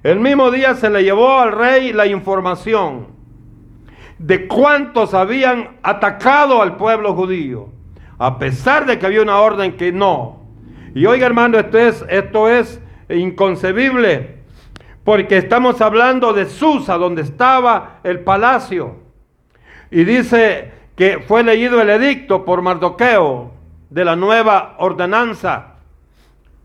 El 0.04 0.20
mismo 0.20 0.52
día 0.52 0.76
se 0.76 0.92
le 0.92 1.04
llevó 1.04 1.40
al 1.40 1.52
rey 1.52 1.92
la 1.92 2.06
información 2.06 3.08
de 4.20 4.48
cuántos 4.48 5.16
habían 5.16 5.78
atacado 5.82 6.62
al 6.62 6.78
pueblo 6.78 7.16
judío, 7.16 7.70
a 8.20 8.38
pesar 8.38 8.86
de 8.86 9.00
que 9.00 9.08
había 9.08 9.24
una 9.24 9.40
orden 9.40 9.76
que 9.76 9.92
no. 9.92 10.44
Y 10.94 11.08
oiga 11.08 11.26
hermano, 11.26 11.58
esto 11.58 11.80
es, 11.80 12.06
esto 12.10 12.48
es 12.48 12.80
inconcebible, 13.10 14.38
porque 15.04 15.38
estamos 15.38 15.82
hablando 15.82 16.32
de 16.32 16.46
Susa, 16.46 16.96
donde 17.00 17.24
estaba 17.24 18.02
el 18.04 18.20
palacio. 18.20 18.98
Y 19.90 20.04
dice 20.04 20.77
que 20.98 21.20
fue 21.20 21.44
leído 21.44 21.80
el 21.80 21.92
edicto 21.92 22.44
por 22.44 22.64
Mardoqueo 22.64 23.52
de 23.90 24.04
la 24.04 24.16
nueva 24.16 24.76
ordenanza, 24.80 25.76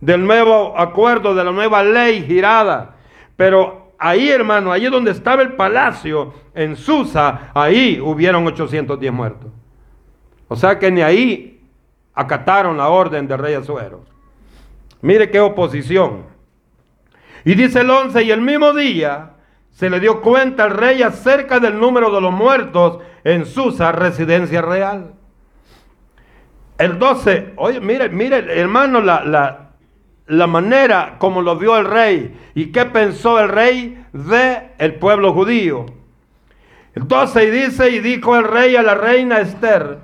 del 0.01 0.27
nuevo 0.27 0.77
acuerdo, 0.77 1.35
de 1.35 1.45
la 1.45 1.53
nueva 1.53 1.85
ley 1.85 2.25
girada. 2.25 2.97
Pero 3.37 3.93
ahí, 3.99 4.31
hermano, 4.31 4.73
ahí 4.73 4.87
donde 4.87 5.11
estaba 5.11 5.43
el 5.43 5.53
palacio, 5.53 6.33
en 6.55 6.77
Susa, 6.77 7.51
ahí 7.55 8.01
hubieron 8.01 8.47
810 8.47 9.13
muertos. 9.13 9.51
O 10.49 10.57
sea 10.57 10.79
que 10.79 10.91
ni 10.91 11.03
ahí 11.03 11.61
acataron 12.15 12.79
la 12.79 12.89
orden 12.89 13.29
del 13.29 13.39
rey 13.39 13.55
Azuero. 13.55 14.03
Mire 15.03 15.31
qué 15.31 15.41
oposición. 15.41 16.25
Y 17.45 17.55
dice 17.55 17.81
el 17.81 17.91
11, 17.91 18.23
y 18.23 18.31
el 18.31 18.41
mismo 18.41 18.73
día 18.73 19.33
se 19.71 19.91
le 19.91 20.01
dio 20.01 20.23
cuenta 20.23 20.65
al 20.65 20.71
rey 20.71 21.03
acerca 21.03 21.61
del 21.61 21.79
número 21.79 22.11
de 22.11 22.21
los 22.21 22.33
muertos 22.33 22.99
en 23.25 23.47
Susa, 23.47 23.93
residencia 23.93 24.63
real. 24.63 25.15
El 26.79 26.99
12, 26.99 27.53
oye, 27.57 27.81
mire, 27.81 28.09
mire, 28.09 28.59
hermano, 28.59 29.01
la, 29.01 29.25
la, 29.25 29.71
la 30.27 30.47
manera 30.47 31.17
como 31.19 31.43
lo 31.43 31.57
vio 31.57 31.77
el 31.77 31.87
rey 31.87 32.37
y 32.55 32.73
qué 32.73 32.87
pensó 32.87 33.39
el 33.39 33.49
rey 33.49 34.05
de 34.13 34.71
el 34.79 34.97
pueblo 34.97 35.33
judío. 35.33 35.87
El 36.95 37.07
12 37.09 37.45
y 37.45 37.51
dice, 37.51 37.91
y 37.91 38.01
dijo 38.01 38.37
el 38.37 38.45
rey 38.45 38.77
a 38.77 38.83
la 38.83 38.95
reina 38.95 39.41
Esther, 39.41 39.99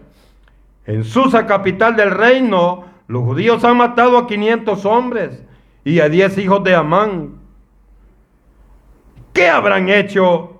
en 0.86 1.04
Susa, 1.04 1.46
capital 1.46 1.96
del 1.96 2.10
reino, 2.10 2.86
los 3.08 3.22
judíos 3.22 3.62
han 3.64 3.76
matado 3.76 4.16
a 4.16 4.26
500 4.26 4.86
hombres 4.86 5.42
y 5.84 6.00
a 6.00 6.08
10 6.08 6.38
hijos 6.38 6.64
de 6.64 6.74
Amán. 6.74 7.34
¿Qué 9.34 9.48
habrán 9.48 9.88
hecho 9.90 10.57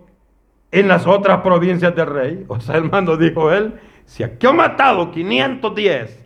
en 0.70 0.88
las 0.88 1.06
otras 1.06 1.40
provincias 1.40 1.94
del 1.94 2.06
rey? 2.06 2.44
O 2.48 2.60
sea, 2.60 2.76
hermano, 2.76 3.16
dijo 3.16 3.52
él, 3.52 3.74
si 4.04 4.22
aquí 4.22 4.46
han 4.46 4.56
matado 4.56 5.10
510, 5.10 6.24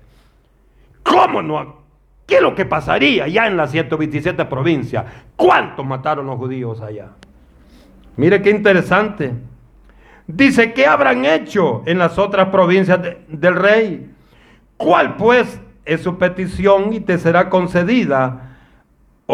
¿cómo 1.03 1.43
no? 1.43 1.83
¿Qué 2.27 2.37
es 2.37 2.43
lo 2.43 2.55
que 2.55 2.65
pasaría 2.65 3.27
ya 3.29 3.47
en 3.47 3.57
las 3.57 3.73
127 3.73 4.45
provincias? 4.47 5.05
¿Cuántos 5.37 5.85
mataron 5.85 6.27
los 6.27 6.37
judíos 6.37 6.81
allá? 6.81 7.11
Mire 8.17 8.41
qué 8.43 8.51
interesante. 8.51 9.35
Dice, 10.27 10.73
¿qué 10.73 10.87
habrán 10.87 11.25
hecho 11.25 11.83
en 11.85 11.99
las 11.99 12.19
otras 12.19 12.49
provincias 12.49 13.01
del 13.29 13.57
rey? 13.57 14.11
¿Cuál 14.77 15.17
pues 15.17 15.61
es 15.85 16.01
su 16.03 16.17
petición 16.17 16.93
y 16.93 17.01
te 17.01 17.19
será 17.19 17.51
concedida? 17.51 18.52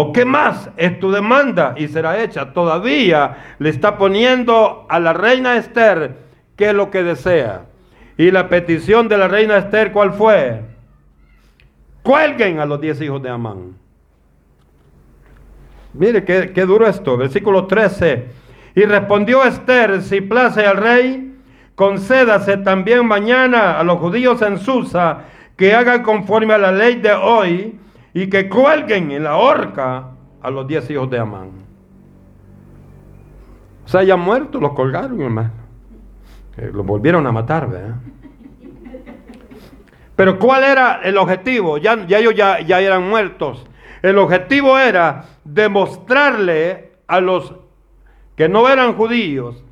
¿O 0.00 0.12
qué 0.12 0.25
más 0.25 0.71
es 0.76 1.00
tu 1.00 1.11
demanda 1.11 1.75
y 1.76 1.88
será 1.88 2.23
hecha? 2.23 2.52
Todavía 2.52 3.55
le 3.59 3.69
está 3.69 3.99
poniendo 3.99 4.87
a 4.88 5.00
la 5.00 5.12
reina 5.12 5.57
Esther 5.57 6.19
qué 6.55 6.69
es 6.69 6.75
lo 6.75 6.88
que 6.88 7.02
desea. 7.02 7.62
Y 8.17 8.31
la 8.31 8.49
petición 8.49 9.09
de 9.09 9.19
la 9.19 9.26
reina 9.26 9.57
Esther, 9.57 9.90
¿cuál 9.90 10.12
fue? 10.12 10.62
Cuelguen 12.05 12.61
a 12.61 12.64
los 12.64 12.81
diez 12.81 13.00
hijos 13.00 13.21
de 13.25 13.28
Amán. 13.28 13.76
Mire 15.95 16.23
qué, 16.25 16.52
qué 16.55 16.64
duro 16.64 16.87
esto. 16.87 17.17
Versículo 17.17 17.67
13. 17.67 18.26
Y 18.76 18.85
respondió 18.85 19.43
Esther, 19.43 20.00
si 20.02 20.21
place 20.21 20.64
al 20.64 20.76
rey, 20.76 21.35
concédase 21.75 22.59
también 22.59 23.05
mañana 23.05 23.81
a 23.81 23.83
los 23.83 23.99
judíos 23.99 24.43
en 24.43 24.59
Susa 24.59 25.25
que 25.57 25.75
hagan 25.75 26.05
conforme 26.05 26.55
a 26.55 26.59
la 26.59 26.71
ley 26.71 27.00
de 27.00 27.14
hoy 27.14 27.81
y 28.20 28.28
que 28.28 28.48
cuelguen 28.48 29.12
en 29.12 29.22
la 29.22 29.37
horca 29.37 30.08
a 30.42 30.50
los 30.50 30.66
diez 30.66 30.90
hijos 30.90 31.08
de 31.08 31.20
Amán. 31.20 31.52
O 33.84 33.88
sea, 33.88 34.02
ya 34.02 34.16
muertos, 34.16 34.60
los 34.60 34.72
colgaron, 34.72 35.20
hermano. 35.20 35.52
Eh, 36.56 36.72
los 36.75 36.84
volvieron 36.84 37.25
a 37.28 37.30
matar, 37.30 37.70
¿verdad? 37.70 37.94
Pero 40.16 40.37
¿cuál 40.40 40.64
era 40.64 41.00
el 41.04 41.16
objetivo? 41.16 41.78
Ya, 41.78 42.04
ya 42.08 42.18
ellos 42.18 42.34
ya, 42.34 42.58
ya 42.60 42.80
eran 42.80 43.08
muertos. 43.08 43.64
El 44.02 44.18
objetivo 44.18 44.76
era 44.76 45.26
demostrarle 45.44 46.94
a 47.06 47.20
los 47.20 47.54
que 48.34 48.48
no 48.48 48.68
eran 48.68 48.94
judíos, 48.94 49.62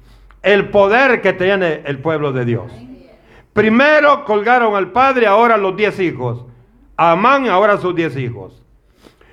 el 0.42 0.68
poder 0.68 1.20
que 1.20 1.32
tiene 1.32 1.82
el 1.84 1.98
pueblo 1.98 2.30
de 2.30 2.44
Dios. 2.44 2.72
Primero 3.52 4.24
colgaron 4.24 4.76
al 4.76 4.92
padre, 4.92 5.26
ahora 5.26 5.56
los 5.56 5.76
diez 5.76 5.98
hijos. 5.98 6.45
Amán, 6.96 7.48
ahora 7.48 7.78
sus 7.78 7.94
diez 7.94 8.16
hijos. 8.16 8.62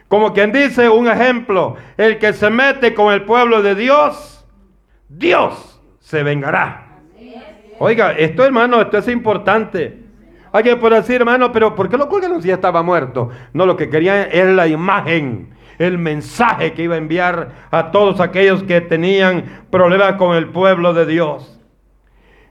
Como 0.07 0.33
quien 0.33 0.51
dice 0.51 0.89
un 0.89 1.07
ejemplo, 1.07 1.75
el 1.97 2.19
que 2.19 2.33
se 2.33 2.49
mete 2.49 2.93
con 2.93 3.13
el 3.13 3.23
pueblo 3.23 3.61
de 3.61 3.75
Dios, 3.75 4.45
Dios 5.09 5.81
se 5.99 6.23
vengará. 6.23 6.99
Oiga, 7.79 8.11
esto 8.11 8.45
hermano, 8.45 8.81
esto 8.81 8.97
es 8.97 9.07
importante. 9.07 10.03
Alguien 10.51 10.79
puede 10.79 10.97
decir, 10.97 11.15
hermano, 11.15 11.51
pero 11.51 11.73
¿por 11.73 11.89
qué 11.89 11.97
lo 11.97 12.07
colgaron 12.07 12.41
si 12.41 12.49
ya 12.49 12.55
estaba 12.55 12.83
muerto? 12.83 13.29
No, 13.53 13.65
lo 13.65 13.75
que 13.75 13.89
querían 13.89 14.27
es 14.31 14.45
la 14.45 14.67
imagen 14.67 15.53
el 15.77 15.97
mensaje 15.97 16.73
que 16.73 16.83
iba 16.83 16.95
a 16.95 16.99
enviar 16.99 17.67
a 17.71 17.91
todos 17.91 18.19
aquellos 18.19 18.63
que 18.63 18.81
tenían 18.81 19.65
problemas 19.69 20.13
con 20.13 20.35
el 20.35 20.49
pueblo 20.49 20.93
de 20.93 21.05
Dios. 21.05 21.59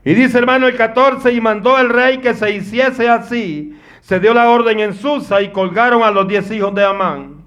Y 0.04 0.14
dice 0.14 0.38
hermano 0.38 0.66
el 0.66 0.76
14, 0.76 1.32
y 1.32 1.40
mandó 1.40 1.78
el 1.78 1.88
rey 1.88 2.18
que 2.18 2.34
se 2.34 2.50
hiciese 2.50 3.08
así. 3.08 3.78
Se 4.02 4.20
dio 4.20 4.34
la 4.34 4.50
orden 4.50 4.80
en 4.80 4.94
Susa 4.94 5.40
y 5.42 5.52
colgaron 5.52 6.02
a 6.02 6.10
los 6.10 6.26
diez 6.26 6.50
hijos 6.50 6.74
de 6.74 6.84
Amán. 6.84 7.44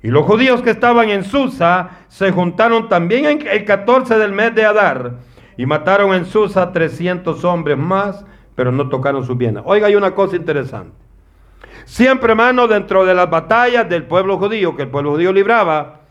Y 0.00 0.08
los 0.08 0.24
judíos 0.24 0.62
que 0.62 0.70
estaban 0.70 1.10
en 1.10 1.24
Susa 1.24 1.90
se 2.08 2.30
juntaron 2.30 2.88
también 2.88 3.46
el 3.46 3.64
14 3.64 4.16
del 4.16 4.32
mes 4.32 4.54
de 4.54 4.64
Adar 4.64 5.16
y 5.56 5.66
mataron 5.66 6.14
en 6.14 6.24
Susa 6.24 6.72
300 6.72 7.44
hombres 7.44 7.76
más, 7.76 8.24
pero 8.54 8.70
no 8.70 8.88
tocaron 8.88 9.26
su 9.26 9.34
bienes. 9.34 9.64
Oiga, 9.66 9.88
hay 9.88 9.96
una 9.96 10.14
cosa 10.14 10.36
interesante. 10.36 10.96
Siempre, 11.84 12.30
hermano, 12.30 12.68
dentro 12.68 13.04
de 13.04 13.14
las 13.14 13.28
batallas 13.28 13.88
del 13.88 14.04
pueblo 14.04 14.38
judío, 14.38 14.76
que 14.76 14.82
el 14.82 14.88
pueblo 14.88 15.12
judío 15.12 15.32
libraba, 15.32 16.02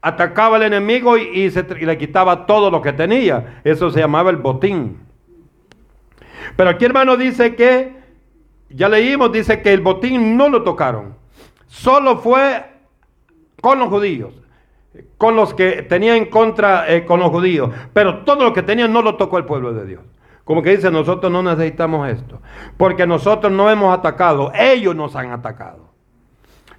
atacaba 0.00 0.56
al 0.56 0.64
enemigo 0.64 1.16
y, 1.16 1.48
se, 1.50 1.62
le 1.62 1.96
quitaba 1.96 2.44
todo 2.44 2.72
lo 2.72 2.82
que 2.82 2.92
tenía. 2.92 3.60
Eso 3.62 3.88
se 3.90 4.00
llamaba 4.00 4.30
el 4.30 4.36
botín. 4.36 4.98
Pero 6.56 6.70
aquí, 6.70 6.84
hermano, 6.84 7.16
dice 7.16 7.54
que, 7.54 8.01
ya 8.74 8.88
leímos, 8.88 9.32
dice 9.32 9.62
que 9.62 9.72
el 9.72 9.80
botín 9.80 10.36
no 10.36 10.48
lo 10.48 10.62
tocaron. 10.62 11.14
Solo 11.66 12.18
fue 12.18 12.64
con 13.60 13.78
los 13.78 13.88
judíos, 13.88 14.34
con 15.16 15.36
los 15.36 15.54
que 15.54 15.82
tenían 15.82 16.16
en 16.16 16.24
contra 16.26 16.92
eh, 16.92 17.04
con 17.04 17.20
los 17.20 17.30
judíos. 17.30 17.70
Pero 17.92 18.24
todo 18.24 18.44
lo 18.44 18.52
que 18.52 18.62
tenían 18.62 18.92
no 18.92 19.02
lo 19.02 19.16
tocó 19.16 19.38
el 19.38 19.44
pueblo 19.44 19.72
de 19.72 19.86
Dios. 19.86 20.02
Como 20.44 20.62
que 20.62 20.76
dice, 20.76 20.90
nosotros 20.90 21.30
no 21.30 21.42
necesitamos 21.42 22.08
esto. 22.08 22.40
Porque 22.76 23.06
nosotros 23.06 23.52
no 23.52 23.70
hemos 23.70 23.96
atacado, 23.96 24.52
ellos 24.54 24.94
nos 24.94 25.14
han 25.14 25.30
atacado. 25.30 25.92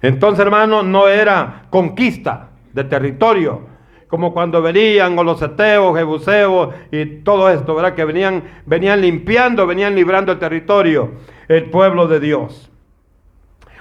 Entonces, 0.02 0.40
hermano, 0.44 0.82
no 0.82 1.08
era 1.08 1.64
conquista 1.70 2.50
de 2.72 2.84
territorio. 2.84 3.72
Como 4.08 4.34
cuando 4.34 4.60
venían 4.60 5.18
o 5.18 5.24
los 5.24 5.40
eteos, 5.40 5.96
jebuseos 5.96 6.74
y 6.92 7.06
todo 7.22 7.48
esto, 7.48 7.74
¿verdad? 7.74 7.94
Que 7.94 8.04
venían, 8.04 8.44
venían 8.66 9.00
limpiando, 9.00 9.66
venían 9.66 9.94
librando 9.94 10.30
el 10.32 10.38
territorio, 10.38 11.12
el 11.48 11.70
pueblo 11.70 12.06
de 12.06 12.20
Dios. 12.20 12.70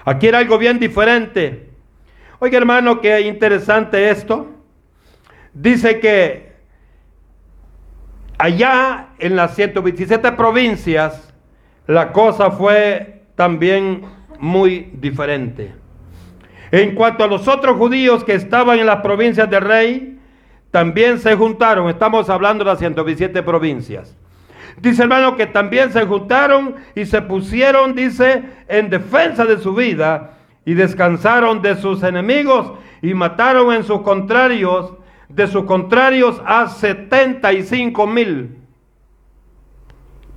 Aquí 0.06 0.28
era 0.28 0.40
algo 0.40 0.58
bien 0.58 0.80
diferente. 0.80 1.70
Oiga, 2.40 2.58
hermano, 2.58 3.00
qué 3.00 3.22
interesante 3.22 4.10
esto. 4.10 4.48
Dice 5.54 6.00
que 6.00 6.54
allá 8.38 9.10
en 9.20 9.36
las 9.36 9.56
127 9.56 10.32
provincias, 10.34 11.34
la 11.88 12.12
cosa 12.12 12.52
fue 12.52 13.24
también 13.36 14.02
muy 14.40 14.92
diferente. 14.94 15.74
En 16.72 16.96
cuanto 16.96 17.24
a 17.24 17.28
los 17.28 17.48
otros 17.48 17.78
judíos 17.78 18.24
que 18.24 18.34
estaban 18.34 18.80
en 18.80 18.88
las 18.88 19.02
provincias 19.02 19.50
del 19.50 19.62
rey, 19.62 20.20
también 20.72 21.20
se 21.20 21.36
juntaron. 21.36 21.88
Estamos 21.88 22.30
hablando 22.30 22.64
de 22.64 22.72
las 22.72 22.80
127 22.80 23.44
provincias. 23.44 24.18
Dice 24.82 25.04
hermano 25.04 25.36
que 25.36 25.48
también 25.48 25.92
se 25.92 26.06
juntaron 26.06 26.76
y 26.96 27.06
se 27.06 27.22
pusieron, 27.22 27.96
dice, 27.96 28.44
en 28.68 28.90
defensa 28.90 29.46
de 29.46 29.58
su 29.58 29.74
vida 29.74 30.38
y 30.66 30.74
descansaron 30.74 31.62
de 31.62 31.76
sus 31.76 32.04
enemigos 32.04 32.74
y 33.02 33.14
mataron 33.14 33.74
en 33.74 33.84
sus 33.84 34.02
contrarios 34.02 34.94
de 35.34 35.48
sus 35.48 35.66
contrarios 35.66 36.42
a 36.46 36.68
75 36.68 38.08
mil. 38.08 38.58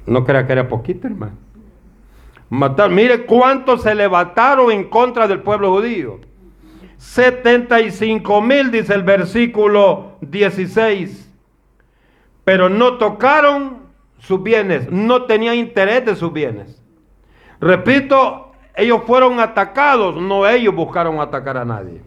No 0.07 0.25
crea 0.25 0.47
que 0.47 0.53
era 0.53 0.69
poquito, 0.69 1.07
hermano. 1.07 1.37
Matar, 2.49 2.91
mire 2.91 3.27
cuántos 3.27 3.83
se 3.83 3.95
levantaron 3.95 4.71
en 4.71 4.85
contra 4.89 5.27
del 5.27 5.41
pueblo 5.41 5.73
judío. 5.73 6.21
75 6.97 8.41
mil, 8.41 8.71
dice 8.71 8.95
el 8.95 9.03
versículo 9.03 10.13
16. 10.23 11.31
Pero 12.45 12.69
no 12.69 12.95
tocaron 12.95 13.86
sus 14.27 14.43
bienes, 14.43 14.91
no 14.91 15.23
tenían 15.23 15.55
interés 15.55 16.05
de 16.05 16.17
sus 16.17 16.33
bienes. 16.33 16.83
Repito, 17.61 18.51
ellos 18.75 19.03
fueron 19.07 19.39
atacados, 19.39 20.21
no 20.21 20.49
ellos 20.49 20.75
buscaron 20.75 21.21
atacar 21.21 21.57
a 21.57 21.65
nadie. 21.65 22.03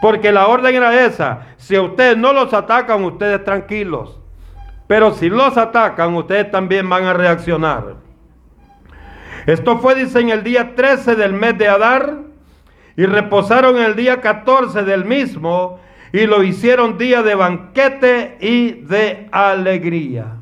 Porque 0.00 0.32
la 0.32 0.48
orden 0.48 0.74
era 0.74 1.04
esa. 1.04 1.48
Si 1.58 1.78
ustedes 1.78 2.16
no 2.16 2.32
los 2.32 2.54
atacan, 2.54 3.04
ustedes 3.04 3.44
tranquilos. 3.44 4.18
Pero 4.86 5.12
si 5.12 5.28
los 5.28 5.58
atacan, 5.58 6.14
ustedes 6.14 6.50
también 6.50 6.88
van 6.88 7.04
a 7.04 7.12
reaccionar. 7.12 7.96
Esto 9.46 9.78
fue, 9.78 9.94
dice, 9.94 10.20
en 10.20 10.30
el 10.30 10.42
día 10.42 10.74
13 10.74 11.16
del 11.16 11.34
mes 11.34 11.58
de 11.58 11.68
Adar. 11.68 12.16
Y 12.96 13.04
reposaron 13.04 13.76
el 13.76 13.94
día 13.94 14.22
14 14.22 14.84
del 14.84 15.04
mismo. 15.04 15.80
Y 16.14 16.26
lo 16.26 16.42
hicieron 16.42 16.96
día 16.96 17.22
de 17.22 17.34
banquete 17.34 18.38
y 18.40 18.72
de 18.84 19.28
alegría. 19.30 20.41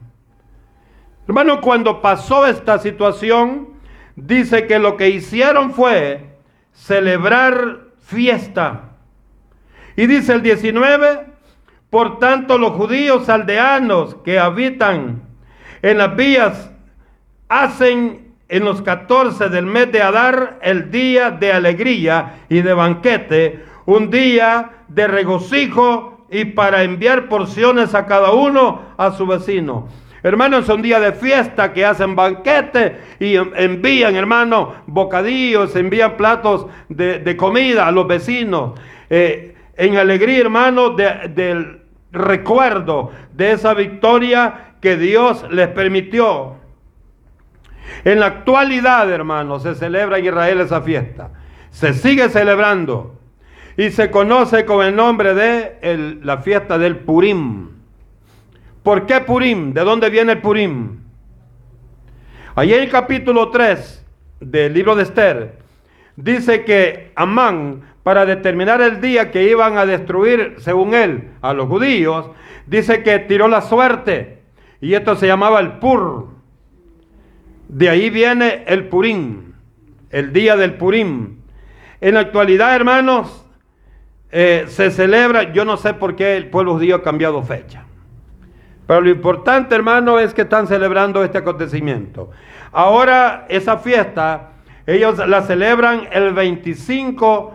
Hermano, 1.30 1.60
cuando 1.60 2.02
pasó 2.02 2.44
esta 2.44 2.80
situación, 2.80 3.68
dice 4.16 4.66
que 4.66 4.80
lo 4.80 4.96
que 4.96 5.10
hicieron 5.10 5.72
fue 5.72 6.26
celebrar 6.72 7.82
fiesta 8.00 8.96
y 9.94 10.08
dice 10.08 10.32
el 10.32 10.42
19, 10.42 11.26
Por 11.88 12.18
tanto, 12.18 12.58
los 12.58 12.72
judíos 12.72 13.28
aldeanos 13.28 14.16
que 14.24 14.40
habitan 14.40 15.22
en 15.82 15.98
las 15.98 16.16
vías 16.16 16.72
hacen 17.48 18.34
en 18.48 18.64
los 18.64 18.82
14 18.82 19.50
del 19.50 19.66
mes 19.66 19.92
de 19.92 20.02
Adar 20.02 20.58
el 20.62 20.90
día 20.90 21.30
de 21.30 21.52
alegría 21.52 22.40
y 22.48 22.62
de 22.62 22.74
banquete, 22.74 23.64
un 23.86 24.10
día 24.10 24.82
de 24.88 25.06
regocijo 25.06 26.26
y 26.28 26.46
para 26.46 26.82
enviar 26.82 27.28
porciones 27.28 27.94
a 27.94 28.06
cada 28.06 28.32
uno 28.32 28.82
a 28.96 29.12
su 29.12 29.28
vecino. 29.28 29.86
Hermanos, 30.22 30.66
son 30.66 30.82
días 30.82 31.00
de 31.00 31.12
fiesta 31.12 31.72
que 31.72 31.84
hacen 31.84 32.14
banquete 32.14 32.98
y 33.18 33.36
envían, 33.36 34.16
hermanos, 34.16 34.74
bocadillos, 34.86 35.74
envían 35.76 36.16
platos 36.16 36.66
de, 36.88 37.36
comida 37.36 37.86
a 37.86 37.90
los 37.90 38.06
vecinos. 38.06 38.78
Eh, 39.08 39.54
en 39.76 39.96
alegría, 39.96 40.40
hermanos, 40.40 40.94
del 40.96 41.82
recuerdo 42.12 43.12
de 43.32 43.52
esa 43.52 43.72
victoria 43.72 44.74
que 44.80 44.96
Dios 44.96 45.46
les 45.50 45.68
permitió. 45.68 46.56
En 48.04 48.20
la 48.20 48.26
actualidad, 48.26 49.10
hermanos, 49.10 49.62
se 49.62 49.74
celebra 49.74 50.18
en 50.18 50.26
Israel 50.26 50.60
esa 50.60 50.82
fiesta. 50.82 51.30
Se 51.70 51.94
sigue 51.94 52.28
celebrando 52.28 53.18
y 53.76 53.90
se 53.90 54.10
conoce 54.10 54.64
con 54.64 54.84
el 54.84 54.94
nombre 54.94 55.34
de 55.34 56.18
la 56.22 56.38
fiesta 56.38 56.78
del 56.78 56.98
Purim. 56.98 57.69
¿Por 58.82 59.04
qué 59.06 59.20
Purim? 59.20 59.74
¿De 59.74 59.82
dónde 59.82 60.08
viene 60.08 60.32
el 60.32 60.40
Purim? 60.40 61.00
Allí 62.54 62.72
en 62.72 62.82
el 62.82 62.90
capítulo 62.90 63.50
3 63.50 64.06
del 64.40 64.72
libro 64.72 64.96
de 64.96 65.02
Esther, 65.02 65.58
dice 66.16 66.64
que 66.64 67.12
Amán, 67.14 67.82
para 68.02 68.24
determinar 68.24 68.80
el 68.80 69.00
día 69.00 69.30
que 69.30 69.44
iban 69.44 69.76
a 69.76 69.84
destruir, 69.84 70.54
según 70.58 70.94
él, 70.94 71.28
a 71.42 71.52
los 71.52 71.68
judíos, 71.68 72.30
dice 72.66 73.02
que 73.02 73.18
tiró 73.18 73.48
la 73.48 73.60
suerte. 73.60 74.38
Y 74.80 74.94
esto 74.94 75.14
se 75.14 75.26
llamaba 75.26 75.60
el 75.60 75.72
Pur. 75.72 76.28
De 77.68 77.90
ahí 77.90 78.08
viene 78.08 78.64
el 78.66 78.88
Purim, 78.88 79.52
el 80.08 80.32
día 80.32 80.56
del 80.56 80.74
Purim. 80.74 81.36
En 82.00 82.14
la 82.14 82.20
actualidad, 82.20 82.74
hermanos, 82.74 83.46
eh, 84.32 84.64
se 84.68 84.90
celebra, 84.90 85.52
yo 85.52 85.66
no 85.66 85.76
sé 85.76 85.92
por 85.92 86.16
qué 86.16 86.36
el 86.36 86.48
pueblo 86.48 86.74
judío 86.74 86.96
ha 86.96 87.02
cambiado 87.02 87.42
fecha. 87.42 87.84
Pero 88.90 89.02
lo 89.02 89.10
importante, 89.10 89.72
hermano, 89.76 90.18
es 90.18 90.34
que 90.34 90.42
están 90.42 90.66
celebrando 90.66 91.22
este 91.22 91.38
acontecimiento. 91.38 92.32
Ahora, 92.72 93.46
esa 93.48 93.78
fiesta, 93.78 94.48
ellos 94.84 95.16
la 95.28 95.42
celebran 95.42 96.08
el 96.10 96.32
25 96.34 97.52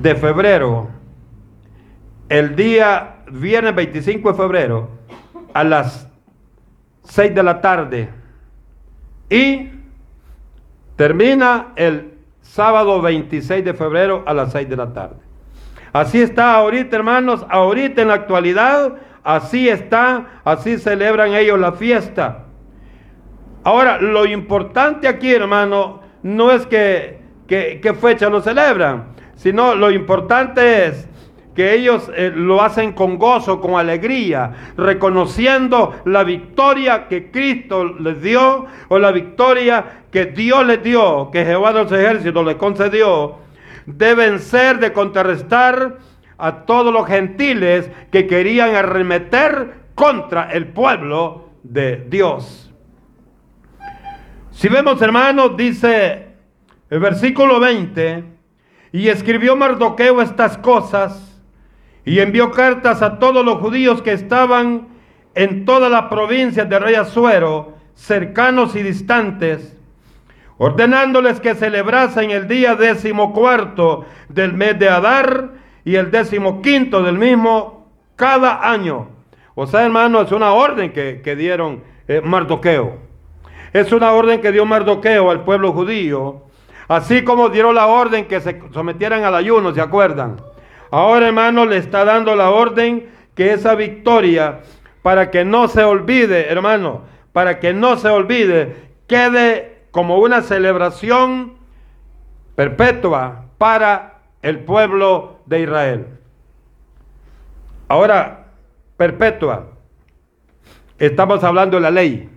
de 0.00 0.14
febrero. 0.14 0.90
El 2.28 2.54
día 2.54 3.16
viernes 3.32 3.74
25 3.74 4.30
de 4.30 4.36
febrero 4.36 4.90
a 5.52 5.64
las 5.64 6.08
6 7.02 7.34
de 7.34 7.42
la 7.42 7.60
tarde. 7.60 8.08
Y 9.28 9.70
termina 10.94 11.72
el 11.74 12.14
sábado 12.42 13.02
26 13.02 13.64
de 13.64 13.74
febrero 13.74 14.22
a 14.24 14.32
las 14.34 14.52
6 14.52 14.68
de 14.68 14.76
la 14.76 14.92
tarde. 14.92 15.16
Así 15.92 16.20
está 16.20 16.54
ahorita, 16.54 16.94
hermanos, 16.94 17.44
ahorita 17.50 18.02
en 18.02 18.06
la 18.06 18.14
actualidad 18.14 18.98
Así 19.26 19.68
está, 19.68 20.40
así 20.44 20.78
celebran 20.78 21.34
ellos 21.34 21.58
la 21.58 21.72
fiesta. 21.72 22.44
Ahora, 23.64 24.00
lo 24.00 24.24
importante 24.24 25.08
aquí, 25.08 25.34
hermano, 25.34 26.00
no 26.22 26.52
es 26.52 26.64
que, 26.66 27.18
qué 27.48 27.96
fecha 28.00 28.30
lo 28.30 28.40
celebran, 28.40 29.16
sino 29.34 29.74
lo 29.74 29.90
importante 29.90 30.86
es 30.86 31.08
que 31.56 31.74
ellos 31.74 32.08
eh, 32.14 32.30
lo 32.32 32.62
hacen 32.62 32.92
con 32.92 33.18
gozo, 33.18 33.60
con 33.60 33.74
alegría, 33.74 34.72
reconociendo 34.76 35.96
la 36.04 36.22
victoria 36.22 37.08
que 37.08 37.32
Cristo 37.32 37.84
les 37.84 38.22
dio 38.22 38.66
o 38.86 38.98
la 39.00 39.10
victoria 39.10 40.02
que 40.12 40.26
Dios 40.26 40.64
les 40.64 40.84
dio, 40.84 41.30
que 41.32 41.44
Jehová 41.44 41.72
de 41.72 41.82
los 41.82 41.90
ejércitos 41.90 42.46
les 42.46 42.54
concedió, 42.54 43.38
deben 43.86 44.38
ser 44.38 44.78
de 44.78 44.92
contrarrestar 44.92 45.96
a 46.38 46.64
todos 46.66 46.92
los 46.92 47.06
gentiles 47.06 47.90
que 48.10 48.26
querían 48.26 48.74
arremeter 48.74 49.86
contra 49.94 50.50
el 50.52 50.68
pueblo 50.68 51.50
de 51.62 52.06
Dios. 52.08 52.72
Si 54.50 54.68
vemos, 54.68 55.00
hermanos, 55.02 55.56
dice 55.56 56.28
el 56.88 57.00
versículo 57.00 57.60
20, 57.60 58.24
y 58.92 59.08
escribió 59.08 59.56
Mardoqueo 59.56 60.22
estas 60.22 60.56
cosas, 60.58 61.40
y 62.04 62.20
envió 62.20 62.52
cartas 62.52 63.02
a 63.02 63.18
todos 63.18 63.44
los 63.44 63.58
judíos 63.58 64.00
que 64.00 64.12
estaban 64.12 64.88
en 65.34 65.64
todas 65.64 65.90
las 65.90 66.04
provincias 66.04 66.68
de 66.68 66.78
rey 66.78 66.94
Azuero, 66.94 67.74
cercanos 67.94 68.76
y 68.76 68.82
distantes, 68.82 69.76
ordenándoles 70.56 71.40
que 71.40 71.54
celebrasen 71.54 72.30
el 72.30 72.48
día 72.48 72.76
decimocuarto 72.76 74.06
del 74.28 74.54
mes 74.54 74.78
de 74.78 74.88
Adar, 74.88 75.50
y 75.86 75.94
el 75.94 76.10
décimo 76.10 76.60
quinto 76.62 77.00
del 77.00 77.16
mismo 77.16 77.86
cada 78.16 78.68
año. 78.68 79.08
O 79.54 79.68
sea, 79.68 79.84
hermano, 79.84 80.20
es 80.20 80.32
una 80.32 80.52
orden 80.52 80.92
que, 80.92 81.36
dieron 81.36 81.84
eh, 82.08 82.20
Mardoqueo. 82.22 82.96
Es 83.72 83.92
una 83.92 84.10
orden 84.10 84.40
que 84.40 84.50
dio 84.50 84.66
Mardoqueo 84.66 85.30
al 85.30 85.44
pueblo 85.44 85.72
judío, 85.72 86.42
así 86.88 87.22
como 87.22 87.50
dieron 87.50 87.76
la 87.76 87.86
orden 87.86 88.26
que 88.26 88.40
se 88.40 88.60
sometieran 88.74 89.22
al 89.22 89.36
ayuno, 89.36 89.72
¿se 89.72 89.80
acuerdan? 89.80 90.40
Ahora, 90.90 91.28
hermano, 91.28 91.64
le 91.64 91.76
está 91.76 92.04
dando 92.04 92.34
la 92.34 92.50
orden 92.50 93.08
que 93.36 93.52
esa 93.52 93.76
victoria, 93.76 94.62
para 95.02 95.30
que 95.30 95.44
no 95.44 95.68
se 95.68 95.84
olvide, 95.84 96.50
hermano, 96.50 97.02
para 97.32 97.60
que 97.60 97.72
no 97.72 97.96
se 97.96 98.08
olvide, 98.08 98.74
quede 99.06 99.82
como 99.92 100.18
una 100.18 100.42
celebración 100.42 101.54
perpetua 102.56 103.44
para 103.56 104.22
el 104.42 104.58
pueblo 104.58 105.35
de 105.46 105.62
Israel. 105.62 106.06
Ahora, 107.88 108.48
perpetua. 108.96 109.72
Estamos 110.98 111.42
hablando 111.44 111.76
de 111.76 111.82
la 111.82 111.90
ley. 111.90 112.28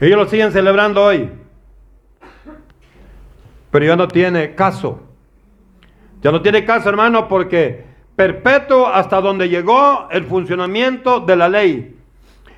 Ellos 0.00 0.18
lo 0.18 0.26
siguen 0.26 0.52
celebrando 0.52 1.02
hoy. 1.02 1.30
Pero 3.70 3.84
ya 3.86 3.96
no 3.96 4.06
tiene 4.06 4.54
caso. 4.54 5.00
Ya 6.22 6.30
no 6.30 6.42
tiene 6.42 6.64
caso, 6.64 6.88
hermano, 6.88 7.28
porque 7.28 7.84
perpetuo 8.16 8.86
hasta 8.86 9.20
donde 9.20 9.48
llegó 9.48 10.08
el 10.10 10.24
funcionamiento 10.24 11.20
de 11.20 11.36
la 11.36 11.48
ley. 11.48 11.96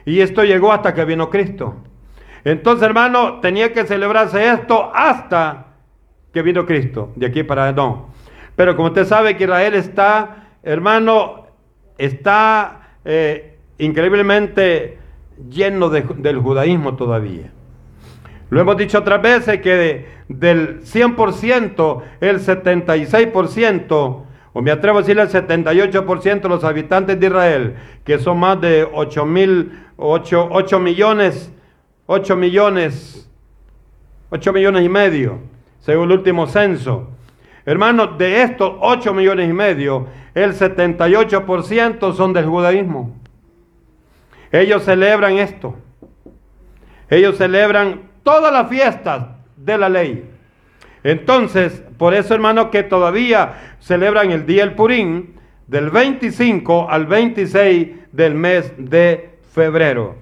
Y 0.05 0.21
esto 0.21 0.45
llegó 0.45 0.73
hasta 0.73 0.95
que 0.95 1.05
vino 1.05 1.31
Cristo. 1.31 1.77
Entonces, 2.45 2.87
hermano, 2.87 3.41
tenía 3.41 3.73
que 3.73 3.87
celebrarse 3.87 4.49
esto 4.49 4.93
hasta 4.95 5.67
que 6.33 6.43
vino 6.43 6.67
Cristo, 6.67 7.12
de 7.17 7.27
aquí 7.27 7.43
para 7.43 7.73
no. 7.73 8.11
Pero 8.57 8.75
como 8.75 8.88
usted 8.88 9.05
sabe 9.05 9.37
que 9.37 9.45
Israel 9.45 9.75
está, 9.75 10.49
hermano, 10.62 11.47
está 11.99 12.88
eh, 13.05 13.59
increíblemente 13.79 14.99
lleno 15.51 15.90
del 15.90 16.38
judaísmo 16.38 16.97
todavía. 16.97 17.53
Lo 18.49 18.61
hemos 18.61 18.77
dicho 18.77 18.99
otras 18.99 19.21
veces 19.21 19.61
que 19.61 20.07
del 20.29 20.81
100%, 20.83 22.03
el 22.21 22.40
76%, 22.40 24.23
o 24.53 24.62
me 24.62 24.71
atrevo 24.71 24.99
a 24.99 25.01
decir 25.03 25.19
el 25.19 25.29
78% 25.29 26.40
de 26.40 26.49
los 26.49 26.64
habitantes 26.64 27.21
de 27.21 27.27
Israel, 27.27 27.75
que 28.05 28.19
son 28.19 28.38
más 28.38 28.59
de 28.61 28.88
8 28.90 29.27
mil, 29.27 29.73
8, 29.97 30.49
8 30.51 30.79
millones, 30.79 31.53
8 32.07 32.37
millones, 32.37 33.31
8 34.31 34.53
millones 34.53 34.85
y 34.85 34.88
medio, 34.88 35.40
según 35.81 36.11
el 36.11 36.19
último 36.19 36.47
censo. 36.47 37.16
Hermanos, 37.67 38.17
de 38.17 38.43
estos 38.43 38.75
8 38.81 39.13
millones 39.13 39.51
y 39.51 39.53
medio, 39.53 40.07
el 40.35 40.55
78% 40.55 42.15
son 42.15 42.33
del 42.33 42.47
judaísmo. 42.47 43.17
Ellos 44.53 44.85
celebran 44.85 45.37
esto. 45.37 45.75
Ellos 47.11 47.37
celebran 47.37 48.03
todas 48.23 48.53
las 48.53 48.69
fiestas 48.69 49.27
de 49.57 49.79
la 49.79 49.89
ley. 49.89 50.31
Entonces, 51.03 51.83
por 51.99 52.15
eso, 52.15 52.35
hermanos, 52.35 52.69
que 52.71 52.85
todavía 52.85 53.77
celebran 53.81 54.31
el 54.31 54.47
día 54.47 54.65
del 54.65 54.75
Purín 54.75 55.35
del 55.67 55.91
25 55.91 56.89
al 56.89 57.07
26 57.07 57.89
del 58.13 58.35
mes 58.35 58.73
de 58.79 59.39
febrero. 59.53 60.15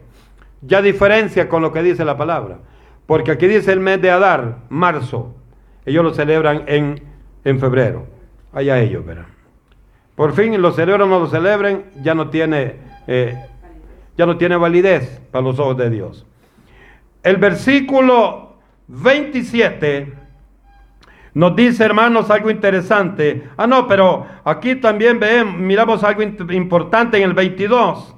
Ya 0.63 0.81
diferencia 0.81 1.49
con 1.49 1.61
lo 1.61 1.73
que 1.73 1.83
dice 1.83 2.07
la 2.07 2.17
palabra. 2.17 2.59
Porque 3.07 3.33
aquí 3.33 3.47
dice 3.47 3.73
el 3.73 3.81
mes 3.81 4.01
de 4.01 4.11
Adar, 4.11 4.61
marzo. 4.71 5.35
Ellos 5.85 6.03
lo 6.03 6.15
celebran 6.15 6.65
en, 6.67 7.14
en 7.45 7.61
febrero. 7.61 8.07
Allá 8.53 8.81
ellos, 8.81 9.05
verán. 9.05 9.27
Por 10.15 10.33
fin, 10.33 10.61
lo 10.61 10.73
celebran 10.73 11.09
o 11.09 11.19
no 11.19 11.21
lo 11.21 11.27
celebren, 11.29 11.87
ya 12.03 12.15
no 12.15 12.31
tiene, 12.31 12.77
eh, 13.07 13.37
ya 14.17 14.27
no 14.27 14.37
tiene 14.37 14.57
validez 14.57 15.21
para 15.31 15.45
los 15.45 15.59
ojos 15.59 15.77
de 15.77 15.91
Dios. 15.91 16.27
El 17.23 17.39
versículo 17.39 18.57
27 18.87 20.13
Nos 21.35 21.57
dice, 21.57 21.85
hermanos, 21.85 22.31
algo 22.31 22.49
interesante. 22.49 23.49
Ah, 23.57 23.67
no, 23.67 23.89
pero 23.89 24.25
aquí 24.45 24.77
también 24.77 25.19
vemos, 25.19 25.57
miramos 25.57 26.05
algo 26.05 26.23
importante 26.23 27.17
en 27.17 27.25
el 27.25 27.33
22. 27.33 28.15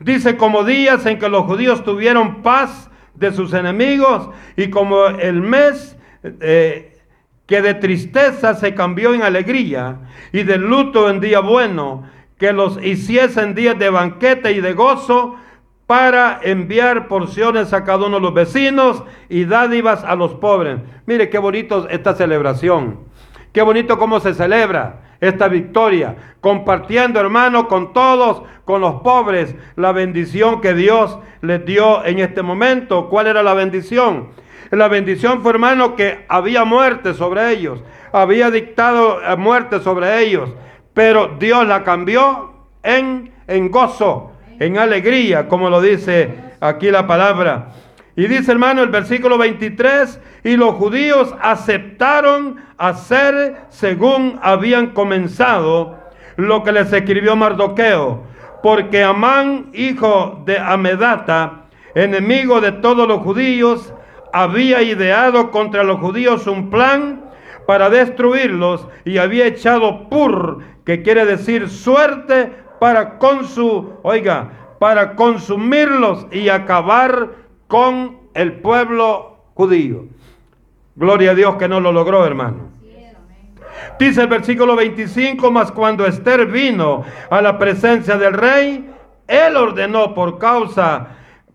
Dice, 0.00 0.36
como 0.36 0.62
días 0.62 1.06
en 1.06 1.18
que 1.18 1.30
los 1.30 1.44
judíos 1.44 1.82
tuvieron 1.82 2.42
paz 2.42 2.90
de 3.14 3.32
sus 3.32 3.54
enemigos 3.54 4.28
y 4.54 4.68
como 4.68 5.06
el 5.06 5.40
mes 5.40 5.96
eh, 6.22 6.91
que 7.52 7.60
de 7.60 7.74
tristeza 7.74 8.54
se 8.54 8.74
cambió 8.74 9.12
en 9.12 9.20
alegría 9.20 9.98
y 10.32 10.42
de 10.42 10.56
luto 10.56 11.10
en 11.10 11.20
día 11.20 11.40
bueno, 11.40 12.04
que 12.38 12.50
los 12.54 12.82
hiciesen 12.82 13.54
días 13.54 13.78
de 13.78 13.90
banquete 13.90 14.52
y 14.52 14.62
de 14.62 14.72
gozo 14.72 15.36
para 15.86 16.40
enviar 16.42 17.08
porciones 17.08 17.74
a 17.74 17.84
cada 17.84 18.06
uno 18.06 18.16
de 18.16 18.22
los 18.22 18.32
vecinos 18.32 19.04
y 19.28 19.44
dádivas 19.44 20.02
a 20.02 20.16
los 20.16 20.32
pobres. 20.36 20.78
Mire 21.04 21.28
qué 21.28 21.36
bonito 21.36 21.86
esta 21.90 22.14
celebración. 22.14 23.00
Qué 23.52 23.60
bonito 23.60 23.98
cómo 23.98 24.18
se 24.20 24.32
celebra 24.32 25.02
esta 25.20 25.48
victoria, 25.48 26.16
compartiendo, 26.40 27.20
hermano, 27.20 27.68
con 27.68 27.92
todos, 27.92 28.44
con 28.64 28.80
los 28.80 29.02
pobres, 29.02 29.54
la 29.76 29.92
bendición 29.92 30.62
que 30.62 30.72
Dios 30.72 31.18
les 31.42 31.62
dio 31.66 32.02
en 32.06 32.18
este 32.18 32.40
momento. 32.40 33.10
¿Cuál 33.10 33.26
era 33.26 33.42
la 33.42 33.52
bendición? 33.52 34.30
La 34.72 34.88
bendición 34.88 35.42
fue, 35.42 35.52
hermano, 35.52 35.96
que 35.96 36.24
había 36.28 36.64
muerte 36.64 37.12
sobre 37.12 37.50
ellos, 37.50 37.82
había 38.10 38.50
dictado 38.50 39.20
eh, 39.22 39.36
muerte 39.36 39.80
sobre 39.80 40.22
ellos, 40.22 40.48
pero 40.94 41.36
Dios 41.38 41.66
la 41.66 41.84
cambió 41.84 42.54
en, 42.82 43.34
en 43.46 43.70
gozo 43.70 44.32
en 44.58 44.78
alegría, 44.78 45.46
como 45.46 45.68
lo 45.68 45.82
dice 45.82 46.54
aquí 46.58 46.90
la 46.90 47.06
palabra. 47.06 47.68
Y 48.16 48.26
dice 48.28 48.50
hermano 48.50 48.82
el 48.82 48.88
versículo 48.88 49.36
23, 49.36 50.18
y 50.42 50.56
los 50.56 50.74
judíos 50.76 51.34
aceptaron 51.42 52.56
hacer 52.78 53.66
según 53.68 54.38
habían 54.42 54.88
comenzado 54.88 55.98
lo 56.36 56.62
que 56.64 56.72
les 56.72 56.90
escribió 56.90 57.36
Mardoqueo, 57.36 58.22
porque 58.62 59.04
Amán, 59.04 59.68
hijo 59.74 60.42
de 60.46 60.58
Amedata, 60.58 61.64
enemigo 61.94 62.62
de 62.62 62.72
todos 62.72 63.06
los 63.06 63.20
judíos, 63.20 63.92
había 64.32 64.82
ideado 64.82 65.50
contra 65.50 65.84
los 65.84 66.00
judíos 66.00 66.46
un 66.46 66.70
plan 66.70 67.30
para 67.66 67.90
destruirlos 67.90 68.88
y 69.04 69.18
había 69.18 69.46
echado 69.46 70.08
pur, 70.08 70.58
que 70.84 71.02
quiere 71.02 71.24
decir 71.24 71.68
suerte, 71.68 72.52
para 72.80 73.18
con 73.18 73.46
su, 73.46 73.92
oiga, 74.02 74.50
para 74.80 75.14
consumirlos 75.14 76.26
y 76.32 76.48
acabar 76.48 77.30
con 77.68 78.18
el 78.34 78.54
pueblo 78.54 79.36
judío. 79.54 80.06
Gloria 80.96 81.30
a 81.30 81.34
Dios 81.34 81.54
que 81.56 81.68
no 81.68 81.78
lo 81.78 81.92
logró, 81.92 82.26
hermano. 82.26 82.70
Dice 83.98 84.22
el 84.22 84.26
versículo 84.26 84.74
25, 84.74 85.50
mas 85.50 85.70
cuando 85.70 86.06
Esther 86.06 86.46
vino 86.46 87.04
a 87.30 87.40
la 87.40 87.58
presencia 87.58 88.16
del 88.16 88.32
rey, 88.32 88.90
él 89.28 89.56
ordenó 89.56 90.14
por 90.14 90.38
causa, 90.38 91.06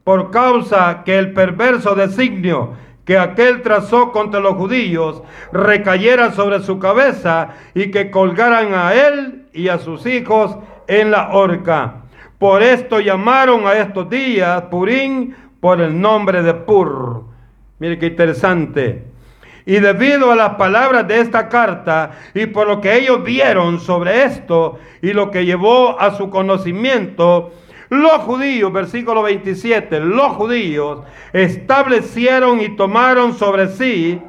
por 0.08 0.32
causa 0.32 1.04
que 1.04 1.18
el 1.20 1.34
perverso 1.34 1.94
designio 1.94 2.76
que 3.04 3.18
aquel 3.18 3.62
trazó 3.62 4.14
contra 4.14 4.40
los 4.40 4.54
judíos 4.54 5.22
recayera 5.52 6.32
sobre 6.32 6.62
su 6.62 6.80
cabeza 6.80 7.50
y 7.74 7.92
que 7.92 8.10
colgaran 8.10 8.74
a 8.74 8.94
él 8.94 9.48
y 9.52 9.68
a 9.68 9.80
sus 9.80 10.06
hijos 10.06 10.56
en 10.88 11.12
la 11.12 11.32
horca. 11.34 12.04
Por 12.40 12.64
esto 12.64 13.02
llamaron 13.02 13.68
a 13.68 13.74
estos 13.74 14.10
días 14.10 14.62
Purín 14.72 15.36
por 15.60 15.82
el 15.82 16.00
nombre 16.00 16.42
de 16.42 16.54
Pur. 16.54 17.26
Mire 17.80 18.00
qué 18.00 18.06
interesante. 18.06 19.08
Y 19.66 19.82
debido 19.82 20.32
a 20.32 20.38
las 20.38 20.52
palabras 20.52 21.06
de 21.06 21.20
esta 21.20 21.50
carta 21.50 22.12
y 22.34 22.46
por 22.46 22.66
lo 22.66 22.80
que 22.80 22.96
ellos 22.96 23.26
vieron 23.26 23.82
sobre 23.82 24.24
esto 24.24 24.80
y 25.02 25.12
lo 25.12 25.32
que 25.32 25.44
llevó 25.44 26.00
a 26.00 26.16
su 26.16 26.30
conocimiento, 26.30 27.52
los 27.90 28.20
judíos, 28.22 28.72
versículo 28.74 29.24
27, 29.24 30.00
los 30.00 30.34
judíos 30.34 31.00
establecieron 31.34 32.62
y 32.62 32.76
tomaron 32.76 33.34
sobre 33.34 33.70
sí, 33.70 34.22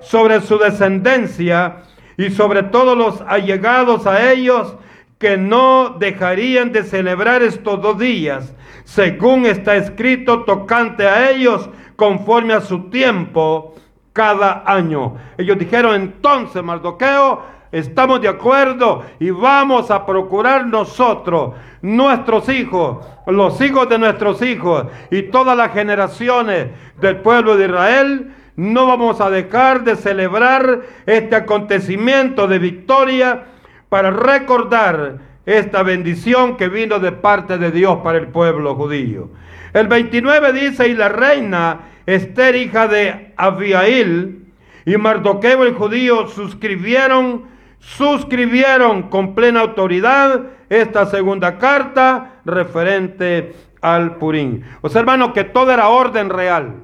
sobre 0.00 0.40
su 0.40 0.58
descendencia 0.58 1.82
y 2.16 2.30
sobre 2.30 2.64
todos 2.64 2.96
los 2.96 3.20
allegados 3.22 4.06
a 4.06 4.32
ellos, 4.32 4.76
que 5.18 5.36
no 5.36 5.96
dejarían 5.98 6.72
de 6.72 6.82
celebrar 6.82 7.42
estos 7.42 7.80
dos 7.80 7.98
días, 7.98 8.54
según 8.84 9.46
está 9.46 9.76
escrito 9.76 10.42
tocante 10.42 11.06
a 11.06 11.30
ellos, 11.30 11.70
conforme 11.96 12.52
a 12.52 12.60
su 12.60 12.90
tiempo, 12.90 13.74
cada 14.12 14.62
año. 14.66 15.16
Ellos 15.38 15.58
dijeron 15.58 15.94
entonces, 15.94 16.62
Mardoqueo, 16.62 17.42
estamos 17.74 18.20
de 18.20 18.28
acuerdo 18.28 19.02
y 19.18 19.30
vamos 19.30 19.90
a 19.90 20.06
procurar 20.06 20.66
nosotros, 20.66 21.54
nuestros 21.82 22.48
hijos, 22.48 23.04
los 23.26 23.60
hijos 23.60 23.88
de 23.88 23.98
nuestros 23.98 24.40
hijos 24.42 24.86
y 25.10 25.22
todas 25.22 25.56
las 25.56 25.72
generaciones 25.72 26.68
del 27.00 27.16
pueblo 27.16 27.56
de 27.56 27.66
Israel, 27.66 28.34
no 28.56 28.86
vamos 28.86 29.20
a 29.20 29.28
dejar 29.28 29.82
de 29.82 29.96
celebrar 29.96 30.82
este 31.06 31.34
acontecimiento 31.34 32.46
de 32.46 32.60
victoria 32.60 33.44
para 33.88 34.10
recordar 34.12 35.18
esta 35.44 35.82
bendición 35.82 36.56
que 36.56 36.68
vino 36.68 37.00
de 37.00 37.10
parte 37.10 37.58
de 37.58 37.72
Dios 37.72 37.98
para 38.04 38.18
el 38.18 38.28
pueblo 38.28 38.76
judío. 38.76 39.30
El 39.72 39.88
29 39.88 40.52
dice, 40.52 40.88
y 40.88 40.94
la 40.94 41.08
reina 41.08 41.80
Esther, 42.06 42.54
hija 42.54 42.86
de 42.86 43.32
Abiail, 43.36 44.44
y 44.86 44.96
Mardoqueo 44.96 45.64
el 45.64 45.74
judío 45.74 46.28
suscribieron, 46.28 47.53
suscribieron 47.84 49.04
con 49.04 49.34
plena 49.34 49.60
autoridad 49.60 50.40
esta 50.68 51.06
segunda 51.06 51.58
carta 51.58 52.40
referente 52.44 53.54
al 53.80 54.16
Purín. 54.16 54.64
O 54.80 54.88
sea, 54.88 55.00
hermano, 55.00 55.32
que 55.32 55.44
todo 55.44 55.70
era 55.70 55.88
orden 55.88 56.30
real. 56.30 56.76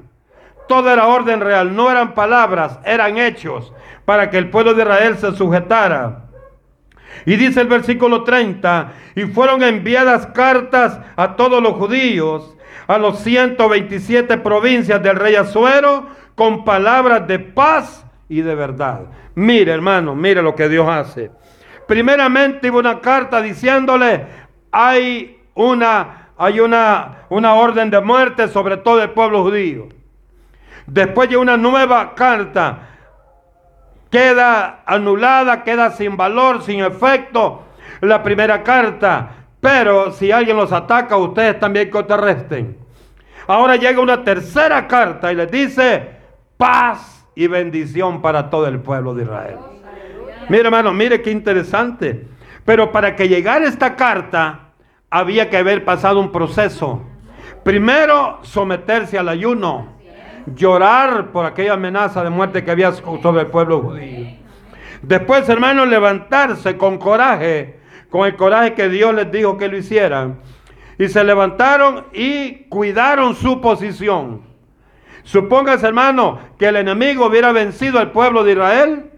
Todo 0.67 0.91
era 0.91 1.07
orden 1.07 1.41
real, 1.41 1.75
no 1.75 1.91
eran 1.91 2.13
palabras, 2.13 2.79
eran 2.85 3.17
hechos 3.17 3.73
para 4.05 4.29
que 4.29 4.37
el 4.37 4.49
pueblo 4.49 4.73
de 4.73 4.83
Israel 4.83 5.17
se 5.17 5.33
sujetara. 5.33 6.27
Y 7.25 7.35
dice 7.35 7.59
el 7.59 7.67
versículo 7.67 8.23
30, 8.23 8.93
y 9.15 9.23
fueron 9.23 9.63
enviadas 9.63 10.27
cartas 10.27 10.99
a 11.17 11.35
todos 11.35 11.61
los 11.61 11.73
judíos, 11.73 12.55
a 12.87 12.97
los 12.97 13.19
127 13.19 14.37
provincias 14.37 15.03
del 15.03 15.17
rey 15.17 15.35
Azuero, 15.35 16.07
con 16.35 16.63
palabras 16.63 17.27
de 17.27 17.39
paz 17.39 18.05
y 18.31 18.41
de 18.41 18.55
verdad. 18.55 19.01
Mire, 19.35 19.73
hermano, 19.73 20.15
mire 20.15 20.41
lo 20.41 20.55
que 20.55 20.69
Dios 20.69 20.87
hace. 20.87 21.31
Primeramente 21.85 22.71
hubo 22.71 22.79
una 22.79 23.01
carta 23.01 23.41
diciéndole, 23.41 24.25
hay 24.71 25.41
una, 25.53 26.29
hay 26.37 26.61
una, 26.61 27.25
una 27.27 27.55
orden 27.55 27.89
de 27.89 27.99
muerte 27.99 28.47
sobre 28.47 28.77
todo 28.77 29.03
el 29.03 29.09
pueblo 29.09 29.43
judío. 29.43 29.89
Después 30.87 31.27
llegó 31.27 31.41
una 31.41 31.57
nueva 31.57 32.15
carta 32.15 32.87
queda 34.09 34.83
anulada, 34.85 35.63
queda 35.63 35.91
sin 35.91 36.15
valor, 36.15 36.63
sin 36.63 36.79
efecto 36.81 37.63
la 37.99 38.23
primera 38.23 38.63
carta. 38.63 39.29
Pero 39.59 40.13
si 40.13 40.31
alguien 40.31 40.55
los 40.55 40.71
ataca, 40.71 41.17
ustedes 41.17 41.59
también 41.59 41.89
contrarresten. 41.89 42.77
Ahora 43.45 43.75
llega 43.75 43.99
una 43.99 44.23
tercera 44.23 44.87
carta 44.87 45.33
y 45.33 45.35
les 45.35 45.51
dice 45.51 46.11
paz 46.55 47.20
y 47.35 47.47
bendición 47.47 48.21
para 48.21 48.49
todo 48.49 48.67
el 48.67 48.79
pueblo 48.79 49.13
de 49.13 49.23
Israel. 49.23 49.57
Mire 50.49 50.63
hermano, 50.63 50.93
mire 50.93 51.21
qué 51.21 51.31
interesante. 51.31 52.27
Pero 52.65 52.91
para 52.91 53.15
que 53.15 53.27
llegara 53.27 53.65
esta 53.65 53.95
carta 53.95 54.71
había 55.09 55.49
que 55.49 55.57
haber 55.57 55.83
pasado 55.85 56.19
un 56.19 56.31
proceso. 56.31 57.01
Primero 57.63 58.39
someterse 58.43 59.17
al 59.17 59.29
ayuno 59.29 59.99
llorar 60.55 61.31
por 61.31 61.45
aquella 61.45 61.73
amenaza 61.73 62.23
de 62.23 62.29
muerte 62.29 62.63
que 62.63 62.71
había 62.71 62.91
sobre 62.91 63.41
el 63.41 63.47
pueblo. 63.47 63.95
Después, 65.01 65.47
hermanos, 65.49 65.87
levantarse 65.87 66.77
con 66.77 66.97
coraje, 66.97 67.79
con 68.09 68.25
el 68.25 68.35
coraje 68.35 68.73
que 68.73 68.89
Dios 68.89 69.13
les 69.13 69.31
dijo 69.31 69.57
que 69.57 69.67
lo 69.67 69.77
hicieran. 69.77 70.39
Y 70.97 71.07
se 71.07 71.23
levantaron 71.23 72.05
y 72.13 72.65
cuidaron 72.69 73.35
su 73.35 73.61
posición. 73.61 74.50
Supóngase, 75.23 75.87
hermano, 75.87 76.39
que 76.57 76.67
el 76.67 76.75
enemigo 76.77 77.27
hubiera 77.27 77.51
vencido 77.51 77.99
al 77.99 78.11
pueblo 78.11 78.43
de 78.43 78.53
Israel. 78.53 79.11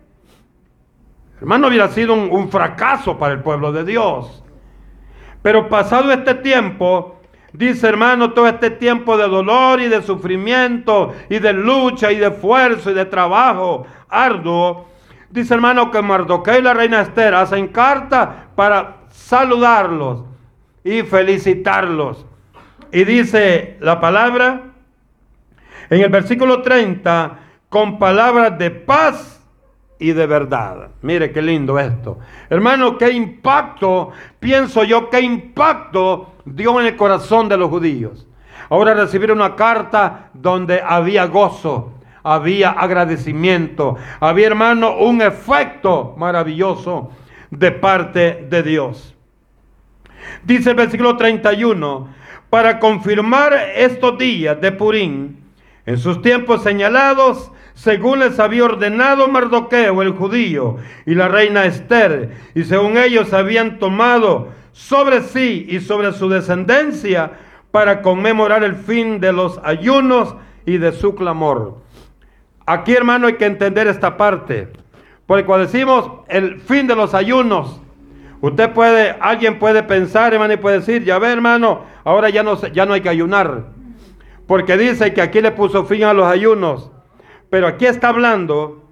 Hermano, 1.40 1.68
hubiera 1.68 1.88
sido 1.90 2.14
un, 2.14 2.50
fracaso 2.50 3.18
para 3.18 3.34
el 3.34 3.42
pueblo 3.42 3.72
de 3.72 3.84
Dios. 3.84 4.44
Pero 5.42 5.70
pasado 5.70 6.12
este 6.12 6.36
tiempo, 6.36 7.20
Dice 7.54 7.88
hermano, 7.88 8.32
todo 8.32 8.48
este 8.48 8.72
tiempo 8.72 9.16
de 9.16 9.28
dolor 9.28 9.80
y 9.80 9.88
de 9.88 10.02
sufrimiento 10.02 11.14
y 11.30 11.38
de 11.38 11.54
lucha 11.54 12.12
y 12.12 12.16
de 12.16 12.30
esfuerzo 12.30 12.90
y 12.90 12.96
de 12.96 13.06
trabajo 13.06 13.86
arduo. 14.10 14.88
Dice 15.30 15.54
hermano 15.54 15.92
que 15.92 16.02
Mardoqueo 16.02 16.58
y 16.58 16.62
la 16.64 16.74
reina 16.74 17.02
Esther 17.02 17.36
hacen 17.36 17.68
carta 17.68 18.48
para 18.56 19.04
saludarlos 19.10 20.24
y 20.84 21.04
felicitarlos. 21.04 22.26
Y 22.92 23.04
dice 23.04 23.78
la 23.82 24.02
palabra 24.02 24.73
en 25.94 26.02
el 26.02 26.10
versículo 26.10 26.62
30, 26.62 27.40
con 27.70 28.00
palabras 28.00 28.58
de 28.58 28.72
paz 28.72 29.42
y 30.00 30.12
de 30.12 30.26
verdad. 30.26 30.90
Mire 31.02 31.32
qué 31.32 31.42
lindo 31.42 31.80
esto. 31.80 32.20
Hermano, 32.50 32.98
qué 32.98 33.12
impacto, 33.12 34.10
pienso 34.40 34.84
yo, 34.84 35.10
qué 35.10 35.22
impacto 35.22 36.34
dio 36.46 36.80
en 36.82 36.88
el 36.88 36.96
corazón 36.96 37.48
de 37.48 37.58
los 37.58 37.70
judíos. 37.70 38.28
Ahora 38.70 38.94
recibir 38.94 39.32
una 39.32 39.56
carta 39.56 40.30
donde 40.34 40.82
había 40.82 41.26
gozo, 41.26 41.94
había 42.24 42.72
agradecimiento, 42.72 43.96
había 44.20 44.48
hermano 44.48 44.98
un 44.98 45.22
efecto 45.22 46.16
maravilloso 46.18 47.12
de 47.52 47.72
parte 47.72 48.48
de 48.50 48.64
Dios. 48.64 49.16
Dice 50.44 50.72
el 50.72 50.76
versículo 50.76 51.16
31, 51.18 52.08
para 52.50 52.80
confirmar 52.80 53.54
estos 53.76 54.18
días 54.18 54.60
de 54.60 54.72
Purín, 54.72 55.43
en 55.86 55.98
sus 55.98 56.22
tiempos 56.22 56.64
señalados, 56.64 57.52
según 57.74 58.20
les 58.20 58.40
había 58.40 58.66
ordenado 58.66 59.28
Mardoqueo 59.28 60.02
el 60.02 60.12
judío 60.12 60.78
y 61.06 61.16
la 61.16 61.28
reina 61.28 61.66
Esther, 61.66 62.32
y 62.56 62.64
según 62.64 62.98
ellos 62.98 63.34
habían 63.34 63.80
tomado 63.80 64.50
sobre 64.72 65.22
sí 65.22 65.66
y 65.70 65.80
sobre 65.80 66.14
su 66.14 66.30
descendencia 66.30 67.32
para 67.72 68.02
conmemorar 68.02 68.64
el 68.64 68.76
fin 68.76 69.20
de 69.20 69.34
los 69.34 69.60
ayunos 69.64 70.36
y 70.66 70.78
de 70.78 70.92
su 70.92 71.16
clamor. 71.16 71.78
Aquí, 72.66 72.94
hermano, 72.94 73.28
hay 73.28 73.34
que 73.34 73.46
entender 73.46 73.88
esta 73.88 74.16
parte. 74.16 74.70
Porque 75.26 75.46
cuando 75.46 75.66
decimos 75.66 76.12
el 76.28 76.60
fin 76.60 76.88
de 76.88 76.96
los 76.96 77.14
ayunos, 77.14 77.82
usted 78.42 78.72
puede, 78.72 79.16
alguien 79.20 79.60
puede 79.60 79.84
pensar, 79.84 80.34
hermano, 80.34 80.54
y 80.54 80.58
puede 80.58 80.80
decir, 80.80 81.04
ya 81.04 81.20
ve, 81.20 81.32
hermano, 81.32 81.82
ahora 82.04 82.30
ya 82.30 82.44
no, 82.44 82.60
ya 82.68 82.86
no 82.86 82.94
hay 82.94 83.02
que 83.02 83.10
ayunar. 83.10 83.66
Porque 84.48 84.78
dice 84.78 85.14
que 85.14 85.22
aquí 85.22 85.42
le 85.42 85.52
puso 85.52 85.86
fin 85.86 86.04
a 86.04 86.14
los 86.14 86.26
ayunos. 86.26 86.92
Pero 87.50 87.68
aquí 87.68 87.86
está 87.86 88.10
hablando 88.10 88.84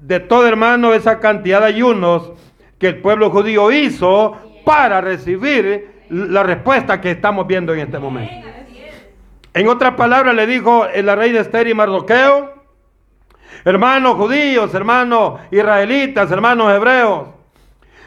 de 0.00 0.20
todo, 0.20 0.46
hermano, 0.46 0.94
esa 0.94 1.20
cantidad 1.20 1.60
de 1.60 1.66
ayunos 1.66 2.32
que 2.78 2.88
el 2.88 3.00
pueblo 3.00 3.30
judío 3.30 3.72
hizo 3.72 4.36
para 4.64 5.00
recibir 5.00 5.98
la 6.08 6.42
respuesta 6.42 7.00
que 7.00 7.10
estamos 7.10 7.46
viendo 7.46 7.74
en 7.74 7.80
este 7.80 7.98
momento. 7.98 8.48
En 9.54 9.68
otras 9.68 9.94
palabras, 9.94 10.34
le 10.34 10.46
dijo 10.46 10.86
la 11.02 11.16
reina 11.16 11.40
Esther 11.40 11.66
y 11.68 11.74
Mardoqueo, 11.74 12.54
hermanos 13.64 14.14
judíos, 14.14 14.72
hermanos 14.74 15.40
israelitas, 15.50 16.30
hermanos 16.30 16.72
hebreos, 16.72 17.28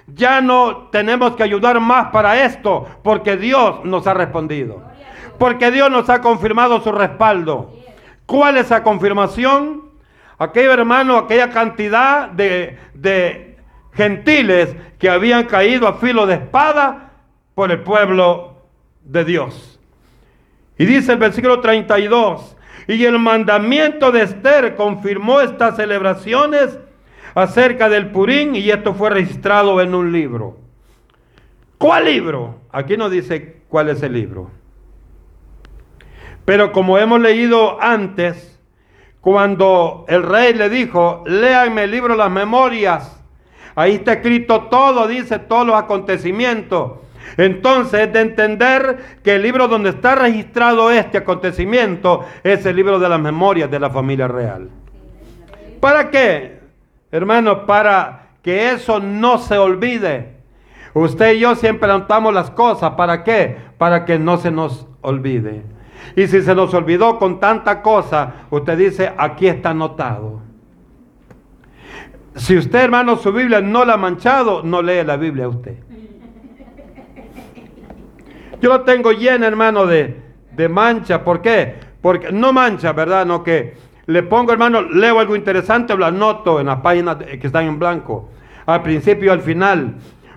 ya 0.07 0.41
no 0.41 0.89
tenemos 0.91 1.35
que 1.35 1.43
ayudar 1.43 1.79
más 1.79 2.07
para 2.11 2.43
esto 2.45 2.85
porque 3.03 3.37
Dios 3.37 3.83
nos 3.83 4.07
ha 4.07 4.13
respondido. 4.13 4.81
Porque 5.41 5.71
Dios 5.71 5.89
nos 5.89 6.07
ha 6.11 6.21
confirmado 6.21 6.83
su 6.83 6.91
respaldo. 6.91 7.73
¿Cuál 8.27 8.57
es 8.57 8.67
esa 8.67 8.83
confirmación? 8.83 9.89
Aquello 10.37 10.71
hermano, 10.71 11.17
aquella 11.17 11.49
cantidad 11.49 12.29
de, 12.29 12.77
de 12.93 13.57
gentiles 13.93 14.75
que 14.99 15.09
habían 15.09 15.47
caído 15.47 15.87
a 15.87 15.95
filo 15.95 16.27
de 16.27 16.35
espada 16.35 17.13
por 17.55 17.71
el 17.71 17.79
pueblo 17.79 18.67
de 19.03 19.25
Dios. 19.25 19.79
Y 20.77 20.85
dice 20.85 21.13
el 21.13 21.17
versículo 21.17 21.59
32, 21.59 22.55
y 22.87 23.03
el 23.03 23.17
mandamiento 23.17 24.11
de 24.11 24.21
Esther 24.21 24.75
confirmó 24.75 25.41
estas 25.41 25.75
celebraciones 25.75 26.77
acerca 27.33 27.89
del 27.89 28.11
Purín 28.11 28.55
y 28.55 28.69
esto 28.69 28.93
fue 28.93 29.09
registrado 29.09 29.81
en 29.81 29.95
un 29.95 30.11
libro. 30.11 30.59
¿Cuál 31.79 32.05
libro? 32.05 32.61
Aquí 32.71 32.95
no 32.95 33.09
dice 33.09 33.63
cuál 33.69 33.89
es 33.89 34.03
el 34.03 34.13
libro. 34.13 34.60
Pero 36.45 36.71
como 36.71 36.97
hemos 36.97 37.19
leído 37.19 37.81
antes, 37.81 38.59
cuando 39.21 40.05
el 40.07 40.23
rey 40.23 40.53
le 40.53 40.69
dijo, 40.69 41.23
léanme 41.27 41.83
el 41.83 41.91
libro 41.91 42.15
Las 42.15 42.31
Memorias, 42.31 43.21
ahí 43.75 43.95
está 43.95 44.13
escrito 44.13 44.63
todo, 44.63 45.07
dice 45.07 45.39
todos 45.39 45.65
los 45.65 45.75
acontecimientos. 45.75 46.93
Entonces 47.37 48.07
es 48.07 48.13
de 48.13 48.21
entender 48.21 48.97
que 49.23 49.35
el 49.35 49.43
libro 49.43 49.67
donde 49.67 49.91
está 49.91 50.15
registrado 50.15 50.91
este 50.91 51.19
acontecimiento 51.19 52.25
es 52.43 52.65
el 52.65 52.75
libro 52.75 52.99
de 52.99 53.09
las 53.09 53.19
memorias 53.19 53.69
de 53.69 53.79
la 53.79 53.89
familia 53.89 54.27
real. 54.27 54.69
¿Para 55.79 56.09
qué? 56.09 56.59
Hermano, 57.11 57.65
para 57.65 58.27
que 58.41 58.71
eso 58.71 58.99
no 58.99 59.37
se 59.37 59.57
olvide. 59.57 60.35
Usted 60.93 61.33
y 61.33 61.39
yo 61.39 61.55
siempre 61.55 61.89
anotamos 61.89 62.33
las 62.33 62.51
cosas. 62.51 62.91
¿Para 62.91 63.23
qué? 63.23 63.57
Para 63.77 64.05
que 64.05 64.19
no 64.19 64.37
se 64.37 64.51
nos 64.51 64.87
olvide. 65.01 65.63
Y 66.15 66.27
si 66.27 66.41
se 66.41 66.55
nos 66.55 66.73
olvidó 66.73 67.17
con 67.17 67.39
tanta 67.39 67.81
cosa, 67.81 68.45
usted 68.49 68.77
dice, 68.77 69.11
aquí 69.17 69.47
está 69.47 69.69
anotado. 69.69 70.41
Si 72.35 72.57
usted, 72.57 72.79
hermano, 72.79 73.17
su 73.17 73.31
Biblia 73.31 73.61
no 73.61 73.83
la 73.83 73.93
ha 73.93 73.97
manchado, 73.97 74.63
no 74.63 74.81
lee 74.81 75.03
la 75.03 75.17
Biblia 75.17 75.49
usted. 75.49 75.75
Yo 78.61 78.69
lo 78.69 78.81
tengo 78.81 79.11
lleno, 79.11 79.45
hermano, 79.45 79.85
de, 79.85 80.21
de 80.55 80.69
mancha. 80.69 81.23
¿Por 81.23 81.41
qué? 81.41 81.75
Porque 82.01 82.31
no 82.31 82.53
mancha, 82.53 82.93
¿verdad? 82.93 83.25
No 83.25 83.43
que 83.43 83.75
le 84.05 84.23
pongo, 84.23 84.51
hermano, 84.51 84.81
leo 84.81 85.19
algo 85.19 85.35
interesante, 85.35 85.95
lo 85.95 86.05
anoto 86.05 86.59
en 86.59 86.67
las 86.67 86.81
páginas 86.81 87.17
que 87.17 87.47
están 87.47 87.65
en 87.65 87.79
blanco, 87.79 88.29
al 88.65 88.81
principio 88.81 89.27
y 89.27 89.29
al 89.29 89.41
final. 89.41 89.95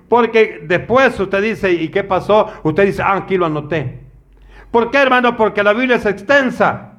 Porque 0.09 0.63
después 0.65 1.19
usted 1.19 1.43
dice, 1.43 1.73
¿y 1.73 1.89
qué 1.89 2.05
pasó? 2.05 2.49
Usted 2.63 2.87
dice, 2.87 3.03
ah, 3.03 3.17
aquí 3.17 3.37
lo 3.37 3.47
anoté. 3.47 4.04
¿Por 4.75 4.91
qué, 4.91 4.99
hermano? 4.99 5.37
Porque 5.37 5.63
la 5.63 5.73
Biblia 5.73 5.95
es 5.95 6.05
extensa. 6.05 6.95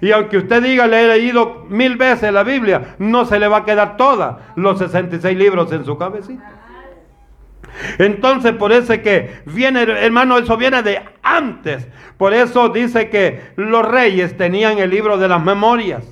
Y 0.00 0.10
aunque 0.10 0.38
usted 0.38 0.62
diga, 0.62 0.86
le 0.86 1.04
he 1.04 1.06
leído 1.06 1.66
mil 1.68 1.98
veces 1.98 2.32
la 2.32 2.44
Biblia, 2.44 2.94
no 2.98 3.26
se 3.26 3.38
le 3.38 3.46
va 3.46 3.58
a 3.58 3.64
quedar 3.66 3.98
toda 3.98 4.54
los 4.56 4.78
66 4.78 5.36
libros 5.36 5.70
en 5.70 5.84
su 5.84 5.98
cabecita. 5.98 6.50
Entonces, 7.98 8.52
por 8.52 8.72
eso 8.72 8.94
es 8.94 9.00
que 9.00 9.42
viene, 9.44 9.82
hermano, 9.82 10.38
eso 10.38 10.56
viene 10.56 10.82
de 10.82 11.02
antes. 11.22 11.86
Por 12.16 12.32
eso 12.32 12.70
dice 12.70 13.10
que 13.10 13.52
los 13.56 13.86
reyes 13.86 14.38
tenían 14.38 14.78
el 14.78 14.88
libro 14.88 15.18
de 15.18 15.28
las 15.28 15.44
memorias. 15.44 16.02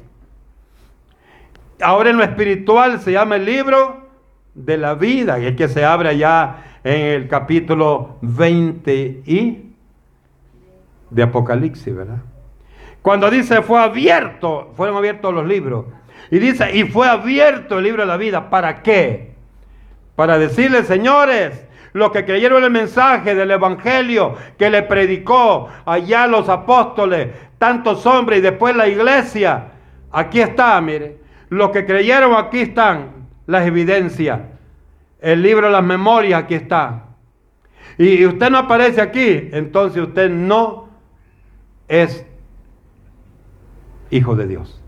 Ahora 1.81 2.11
en 2.11 2.19
lo 2.19 2.23
espiritual 2.23 3.01
se 3.01 3.13
llama 3.13 3.37
el 3.37 3.47
libro 3.47 4.11
de 4.55 4.77
la 4.77 4.93
vida, 4.93 5.39
y 5.39 5.47
es 5.47 5.57
que 5.57 5.69
se 5.69 5.87
abre 5.87 6.11
allá 6.11 6.57
en 6.85 7.01
el 7.01 7.29
capítulo 7.29 8.19
20 8.21 9.23
y 9.25 9.68
de 11.11 11.23
Apocalipsis, 11.23 11.95
¿verdad? 11.95 12.23
Cuando 13.03 13.31
dice 13.31 13.63
fue 13.63 13.81
abierto, 13.81 14.73
fueron 14.77 14.97
abiertos 14.97 15.33
los 15.33 15.47
libros. 15.47 15.87
Y 16.31 16.39
dice, 16.39 16.77
y 16.77 16.85
fue 16.85 17.09
abierto 17.09 17.79
el 17.79 17.85
libro 17.85 18.03
de 18.03 18.09
la 18.09 18.17
vida. 18.17 18.51
¿Para 18.51 18.83
qué? 18.83 19.33
Para 20.15 20.39
decirle, 20.39 20.83
señores, 20.83 21.67
los 21.93 22.11
que 22.11 22.25
creyeron 22.25 22.63
el 22.65 22.71
mensaje 22.71 23.35
del 23.35 23.51
Evangelio 23.51 24.35
que 24.59 24.69
le 24.69 24.83
predicó 24.83 25.69
allá 25.87 26.27
los 26.27 26.49
apóstoles, 26.49 27.29
tantos 27.59 28.05
hombres 28.05 28.41
y 28.41 28.43
después 28.43 28.77
la 28.77 28.89
iglesia, 28.89 29.73
aquí 30.11 30.41
está, 30.41 30.81
mire, 30.81 31.19
los 31.49 31.71
que 31.71 31.87
creyeron 31.87 32.35
aquí 32.35 32.61
están 32.61 33.29
las 33.47 33.67
evidencias, 33.67 34.41
el 35.21 35.43
libro 35.43 35.71
las 35.71 35.83
memorias 35.83 36.45
aquí 36.45 36.55
está. 36.55 37.05
Y 37.97 38.27
usted 38.27 38.51
no 38.51 38.59
aparece 38.59 39.01
aquí, 39.01 39.49
entonces 39.53 40.03
usted 40.03 40.31
no 40.31 40.88
es 41.89 42.25
hijo 44.11 44.37
de 44.37 44.47
Dios. 44.47 44.81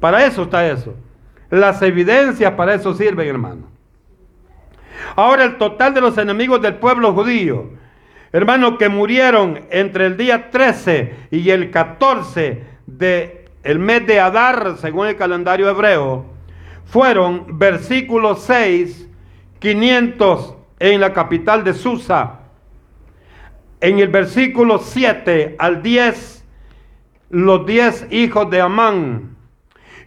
Para 0.00 0.24
eso 0.24 0.44
está 0.44 0.66
eso. 0.68 0.94
Las 1.50 1.80
evidencias 1.82 2.52
para 2.52 2.74
eso 2.74 2.94
sirven, 2.94 3.28
hermano. 3.28 3.68
Ahora 5.16 5.44
el 5.44 5.58
total 5.58 5.94
de 5.94 6.00
los 6.00 6.18
enemigos 6.18 6.60
del 6.60 6.76
pueblo 6.76 7.12
judío, 7.14 7.70
hermanos, 8.32 8.74
que 8.78 8.88
murieron 8.88 9.60
entre 9.70 10.06
el 10.06 10.16
día 10.16 10.50
13 10.50 11.28
y 11.30 11.50
el 11.50 11.70
14 11.70 12.64
del 12.86 13.38
el 13.62 13.78
mes 13.78 14.06
de 14.06 14.20
Adar, 14.20 14.76
según 14.78 15.08
el 15.08 15.16
calendario 15.16 15.68
hebreo, 15.68 16.26
fueron 16.84 17.58
versículo 17.58 18.34
6, 18.34 19.08
500 19.58 20.54
en 20.78 21.00
la 21.00 21.12
capital 21.12 21.64
de 21.64 21.74
Susa. 21.74 22.40
En 23.80 23.98
el 23.98 24.08
versículo 24.08 24.78
7 24.78 25.56
al 25.58 25.82
10, 25.82 26.37
los 27.30 27.66
10 27.66 28.08
hijos 28.10 28.50
de 28.50 28.60
Amán. 28.60 29.36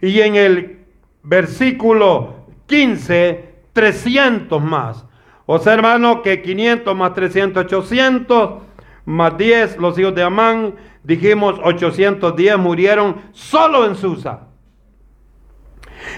Y 0.00 0.20
en 0.20 0.36
el 0.36 0.78
versículo 1.22 2.46
15, 2.66 3.54
300 3.72 4.62
más. 4.62 5.04
O 5.46 5.58
sea, 5.58 5.74
hermano, 5.74 6.22
que 6.22 6.42
500 6.42 6.96
más 6.96 7.14
300, 7.14 7.64
800, 7.64 8.62
más 9.04 9.36
10, 9.36 9.76
los 9.78 9.98
hijos 9.98 10.14
de 10.14 10.22
Amán, 10.22 10.74
dijimos 11.02 11.58
810 11.62 12.58
murieron 12.58 13.16
solo 13.32 13.86
en 13.86 13.96
Susa. 13.96 14.48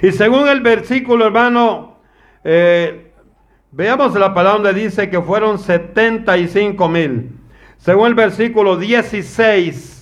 Y 0.02 0.12
según 0.12 0.48
el 0.48 0.60
versículo, 0.60 1.26
hermano, 1.26 1.98
eh, 2.42 3.12
veamos 3.70 4.14
la 4.14 4.34
palabra 4.34 4.62
donde 4.62 4.82
dice 4.82 5.10
que 5.10 5.20
fueron 5.20 5.58
75 5.58 6.88
mil. 6.88 7.32
Según 7.78 8.08
el 8.08 8.14
versículo 8.14 8.76
16, 8.76 9.93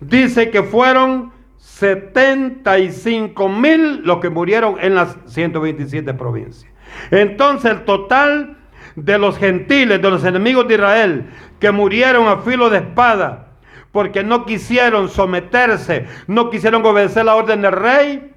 dice 0.00 0.50
que 0.50 0.62
fueron 0.62 1.32
75 1.58 3.48
mil 3.48 4.02
los 4.04 4.18
que 4.18 4.30
murieron 4.30 4.76
en 4.80 4.94
las 4.94 5.16
127 5.26 6.14
provincias. 6.14 6.72
Entonces 7.10 7.72
el 7.72 7.84
total 7.84 8.56
de 8.96 9.18
los 9.18 9.38
gentiles, 9.38 10.00
de 10.00 10.10
los 10.10 10.24
enemigos 10.24 10.66
de 10.68 10.74
Israel, 10.74 11.26
que 11.58 11.72
murieron 11.72 12.28
a 12.28 12.36
filo 12.38 12.70
de 12.70 12.78
espada, 12.78 13.48
porque 13.90 14.22
no 14.22 14.44
quisieron 14.44 15.08
someterse, 15.08 16.06
no 16.26 16.50
quisieron 16.50 16.86
obedecer 16.86 17.24
la 17.24 17.34
orden 17.34 17.62
del 17.62 17.72
rey, 17.72 18.34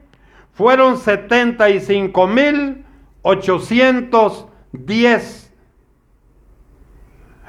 fueron 0.53 0.97
75 0.97 2.27
mil 2.27 2.85
810 3.21 5.53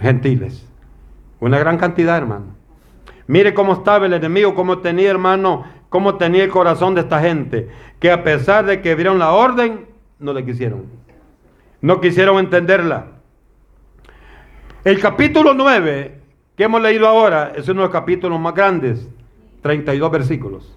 gentiles. 0.00 0.68
Una 1.40 1.58
gran 1.58 1.78
cantidad, 1.78 2.18
hermano. 2.18 2.57
Mire 3.28 3.52
cómo 3.52 3.74
estaba 3.74 4.06
el 4.06 4.14
enemigo, 4.14 4.54
cómo 4.54 4.78
tenía, 4.78 5.10
hermano, 5.10 5.64
cómo 5.90 6.16
tenía 6.16 6.44
el 6.44 6.50
corazón 6.50 6.94
de 6.94 7.02
esta 7.02 7.20
gente, 7.20 7.68
que 8.00 8.10
a 8.10 8.24
pesar 8.24 8.64
de 8.64 8.80
que 8.80 8.94
vieron 8.94 9.18
la 9.18 9.32
orden, 9.32 9.86
no 10.18 10.32
le 10.32 10.46
quisieron. 10.46 10.86
No 11.82 12.00
quisieron 12.00 12.38
entenderla. 12.38 13.08
El 14.82 14.98
capítulo 14.98 15.52
9, 15.52 16.20
que 16.56 16.64
hemos 16.64 16.80
leído 16.80 17.06
ahora, 17.06 17.52
es 17.54 17.68
uno 17.68 17.82
de 17.82 17.88
los 17.88 17.92
capítulos 17.92 18.40
más 18.40 18.54
grandes, 18.54 19.06
32 19.60 20.10
versículos. 20.10 20.74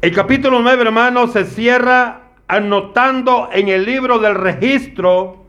El 0.00 0.12
capítulo 0.12 0.60
9, 0.60 0.82
hermano, 0.82 1.28
se 1.28 1.44
cierra 1.44 2.32
anotando 2.48 3.50
en 3.52 3.68
el 3.68 3.84
libro 3.84 4.18
del 4.18 4.34
registro 4.34 5.43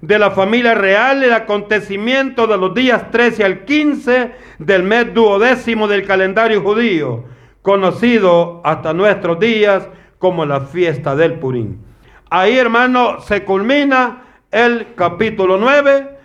de 0.00 0.18
la 0.18 0.30
familia 0.30 0.74
real 0.74 1.22
el 1.22 1.32
acontecimiento 1.32 2.46
de 2.46 2.56
los 2.58 2.74
días 2.74 3.10
13 3.10 3.44
al 3.44 3.64
15 3.64 4.32
del 4.58 4.82
mes 4.82 5.12
duodécimo 5.14 5.88
del 5.88 6.06
calendario 6.06 6.62
judío, 6.62 7.24
conocido 7.62 8.60
hasta 8.64 8.92
nuestros 8.92 9.38
días 9.40 9.88
como 10.18 10.44
la 10.44 10.60
fiesta 10.60 11.16
del 11.16 11.38
Purín. 11.38 11.80
Ahí, 12.30 12.58
hermano, 12.58 13.20
se 13.20 13.44
culmina 13.44 14.24
el 14.50 14.94
capítulo 14.94 15.58
9, 15.58 16.18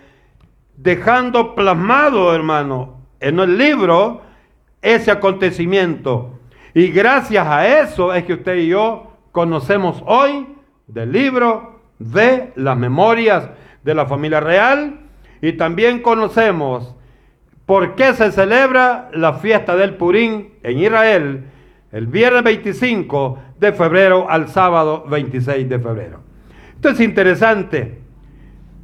dejando 0.76 1.54
plasmado, 1.54 2.34
hermano, 2.34 3.06
en 3.20 3.38
el 3.38 3.56
libro 3.56 4.22
ese 4.80 5.10
acontecimiento. 5.10 6.38
Y 6.74 6.88
gracias 6.88 7.46
a 7.46 7.80
eso 7.80 8.12
es 8.12 8.24
que 8.24 8.34
usted 8.34 8.56
y 8.56 8.68
yo 8.68 9.12
conocemos 9.30 10.02
hoy 10.06 10.46
del 10.86 11.12
libro 11.12 11.71
de 12.10 12.52
las 12.56 12.76
memorias 12.76 13.48
de 13.82 13.94
la 13.94 14.06
familia 14.06 14.40
real 14.40 15.00
y 15.40 15.52
también 15.54 16.00
conocemos 16.00 16.94
por 17.66 17.94
qué 17.94 18.14
se 18.14 18.32
celebra 18.32 19.10
la 19.12 19.34
fiesta 19.34 19.76
del 19.76 19.94
Purín 19.94 20.54
en 20.62 20.78
Israel 20.78 21.44
el 21.92 22.06
viernes 22.06 22.42
25 22.42 23.38
de 23.58 23.72
febrero 23.72 24.26
al 24.28 24.48
sábado 24.48 25.04
26 25.08 25.68
de 25.68 25.78
febrero. 25.78 26.20
Esto 26.74 26.88
es 26.88 27.00
interesante. 27.00 28.00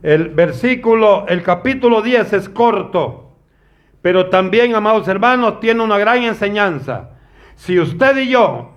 El 0.03 0.29
versículo, 0.29 1.27
el 1.27 1.43
capítulo 1.43 2.03
10 2.03 2.35
es 2.35 2.49
corto, 2.49 3.33
pero 4.03 4.29
también, 4.29 4.75
amados 4.75 5.09
hermanos, 5.09 5.59
tiene 5.59 5.83
una 5.83 5.99
gran 5.99 6.23
enseñanza. 6.23 7.11
Si 7.57 7.81
usted 7.81 8.17
y 8.19 8.29
yo 8.29 8.75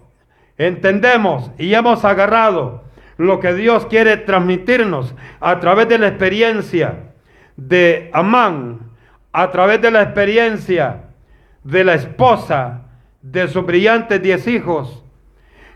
entendemos 0.57 1.51
y 1.59 1.73
hemos 1.73 2.03
agarrado 2.05 2.83
lo 3.21 3.39
que 3.39 3.53
Dios 3.53 3.85
quiere 3.85 4.17
transmitirnos 4.17 5.13
a 5.39 5.59
través 5.59 5.87
de 5.87 5.99
la 5.99 6.07
experiencia 6.07 7.13
de 7.55 8.09
Amán, 8.13 8.79
a 9.31 9.51
través 9.51 9.79
de 9.81 9.91
la 9.91 10.01
experiencia 10.01 11.03
de 11.63 11.83
la 11.83 11.93
esposa 11.93 12.81
de 13.21 13.47
sus 13.47 13.63
brillantes 13.63 14.21
diez 14.21 14.47
hijos. 14.47 15.03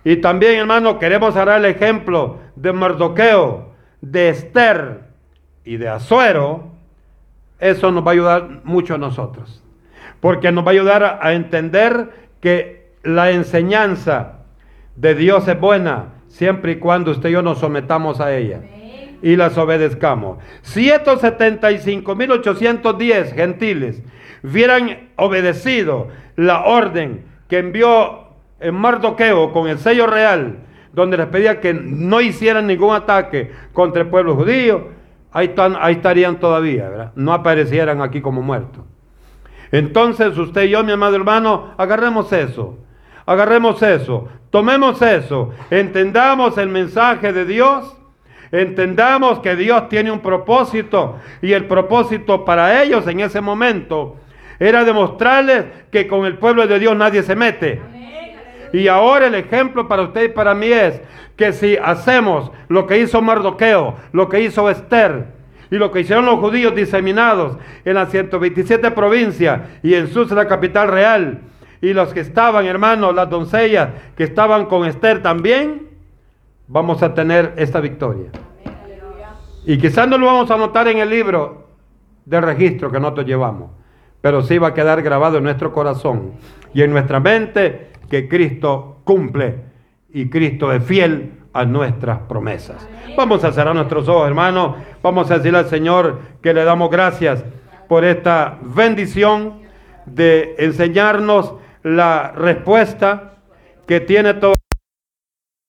Y 0.03 0.17
también, 0.17 0.59
hermano, 0.59 0.97
queremos 0.97 1.35
dar 1.35 1.49
el 1.49 1.65
ejemplo 1.65 2.39
de 2.55 2.73
Mardoqueo, 2.73 3.73
de 4.01 4.29
Esther 4.29 5.01
y 5.63 5.77
de 5.77 5.87
Azuero. 5.87 6.71
Eso 7.59 7.91
nos 7.91 8.03
va 8.03 8.09
a 8.09 8.13
ayudar 8.13 8.61
mucho 8.63 8.95
a 8.95 8.97
nosotros. 8.97 9.63
Porque 10.19 10.51
nos 10.51 10.65
va 10.65 10.69
a 10.69 10.73
ayudar 10.73 11.19
a 11.21 11.33
entender 11.33 12.09
que 12.41 12.91
la 13.03 13.29
enseñanza 13.29 14.39
de 14.95 15.13
Dios 15.13 15.47
es 15.47 15.59
buena 15.59 16.14
siempre 16.35 16.73
y 16.73 16.75
cuando 16.75 17.09
usted 17.11 17.29
y 17.29 17.31
yo 17.31 17.41
nos 17.41 17.59
sometamos 17.59 18.19
a 18.19 18.35
ella 18.35 18.59
y 19.21 19.37
las 19.37 19.57
obedezcamos. 19.57 20.39
Si 20.63 20.89
estos 20.89 21.23
75.810 21.23 23.33
gentiles 23.33 24.03
hubieran 24.43 25.11
obedecido 25.15 26.09
la 26.35 26.65
orden 26.65 27.23
que 27.47 27.59
envió 27.59 28.25
en 28.59 28.75
Mardoqueo 28.75 29.53
con 29.53 29.69
el 29.69 29.79
sello 29.79 30.07
real, 30.07 30.57
donde 30.91 31.15
les 31.15 31.27
pedía 31.27 31.61
que 31.61 31.73
no 31.73 32.19
hicieran 32.19 32.67
ningún 32.67 32.93
ataque 32.93 33.53
contra 33.71 34.01
el 34.01 34.09
pueblo 34.09 34.35
judío, 34.35 34.89
ahí, 35.31 35.47
están, 35.47 35.77
ahí 35.79 35.93
estarían 35.95 36.41
todavía, 36.41 36.89
¿verdad? 36.89 37.13
no 37.15 37.31
aparecieran 37.31 38.01
aquí 38.01 38.19
como 38.19 38.41
muertos. 38.41 38.83
Entonces 39.71 40.37
usted 40.37 40.63
y 40.63 40.71
yo, 40.71 40.83
mi 40.83 40.91
amado 40.91 41.15
hermano, 41.15 41.75
agarremos 41.77 42.33
eso, 42.33 42.77
agarremos 43.25 43.81
eso, 43.81 44.27
tomemos 44.49 45.01
eso, 45.01 45.51
entendamos 45.69 46.57
el 46.57 46.69
mensaje 46.69 47.33
de 47.33 47.45
Dios, 47.45 47.95
entendamos 48.51 49.39
que 49.39 49.55
Dios 49.55 49.89
tiene 49.89 50.11
un 50.11 50.19
propósito 50.19 51.17
y 51.41 51.53
el 51.53 51.65
propósito 51.65 52.45
para 52.45 52.83
ellos 52.83 53.07
en 53.07 53.19
ese 53.19 53.41
momento 53.41 54.17
era 54.59 54.83
demostrarles 54.83 55.65
que 55.91 56.07
con 56.07 56.25
el 56.25 56.37
pueblo 56.37 56.65
de 56.67 56.79
Dios 56.79 56.95
nadie 56.95 57.23
se 57.23 57.35
mete. 57.35 57.81
Y 58.73 58.87
ahora 58.87 59.27
el 59.27 59.35
ejemplo 59.35 59.87
para 59.87 60.03
usted 60.03 60.23
y 60.23 60.29
para 60.29 60.53
mí 60.53 60.67
es 60.67 61.01
que 61.35 61.53
si 61.53 61.77
hacemos 61.77 62.51
lo 62.67 62.87
que 62.87 62.99
hizo 62.99 63.21
Mardoqueo, 63.21 63.95
lo 64.11 64.29
que 64.29 64.41
hizo 64.41 64.69
Esther 64.69 65.27
y 65.71 65.75
lo 65.75 65.91
que 65.91 66.01
hicieron 66.01 66.25
los 66.25 66.39
judíos 66.39 66.75
diseminados 66.75 67.57
en 67.83 67.95
las 67.95 68.11
127 68.11 68.91
provincias 68.91 69.61
y 69.83 69.95
en 69.95 70.07
Sus, 70.07 70.31
la 70.31 70.47
capital 70.47 70.89
real, 70.89 71.39
y 71.89 71.93
los 71.93 72.13
que 72.13 72.21
estaban, 72.21 72.65
hermanos, 72.65 73.13
las 73.13 73.29
doncellas 73.29 73.89
que 74.15 74.23
estaban 74.23 74.65
con 74.65 74.85
Esther 74.85 75.21
también, 75.21 75.89
vamos 76.67 77.03
a 77.03 77.13
tener 77.13 77.53
esta 77.57 77.79
victoria. 77.79 78.31
Y 79.65 79.77
quizás 79.77 80.07
no 80.07 80.17
lo 80.17 80.25
vamos 80.27 80.49
a 80.51 80.55
anotar 80.55 80.87
en 80.87 80.99
el 80.99 81.09
libro 81.09 81.67
de 82.25 82.41
registro 82.41 82.91
que 82.91 82.99
nosotros 82.99 83.25
llevamos 83.25 83.69
pero 84.25 84.41
sí 84.41 84.57
va 84.57 84.69
a 84.69 84.73
quedar 84.73 85.03
grabado 85.03 85.37
en 85.37 85.43
nuestro 85.43 85.71
corazón 85.71 86.31
y 86.73 86.81
en 86.81 86.89
nuestra 86.89 87.19
mente 87.19 87.91
que 88.09 88.27
Cristo 88.27 89.01
cumple 89.03 89.57
y 90.11 90.31
Cristo 90.31 90.73
es 90.73 90.83
fiel 90.83 91.33
a 91.53 91.63
nuestras 91.63 92.21
promesas. 92.21 92.89
Vamos 93.15 93.43
a 93.43 93.51
cerrar 93.51 93.75
nuestros 93.75 94.07
ojos, 94.07 94.27
hermanos. 94.27 94.77
Vamos 95.03 95.29
a 95.29 95.37
decirle 95.37 95.59
al 95.59 95.69
Señor 95.69 96.21
que 96.41 96.55
le 96.55 96.63
damos 96.63 96.89
gracias 96.89 97.45
por 97.87 98.03
esta 98.03 98.57
bendición 98.63 99.59
de 100.07 100.55
enseñarnos 100.57 101.53
la 101.85 102.31
respuesta 102.31 103.35
que 103.87 103.99
tiene 103.99 104.33
todo. 104.33 104.55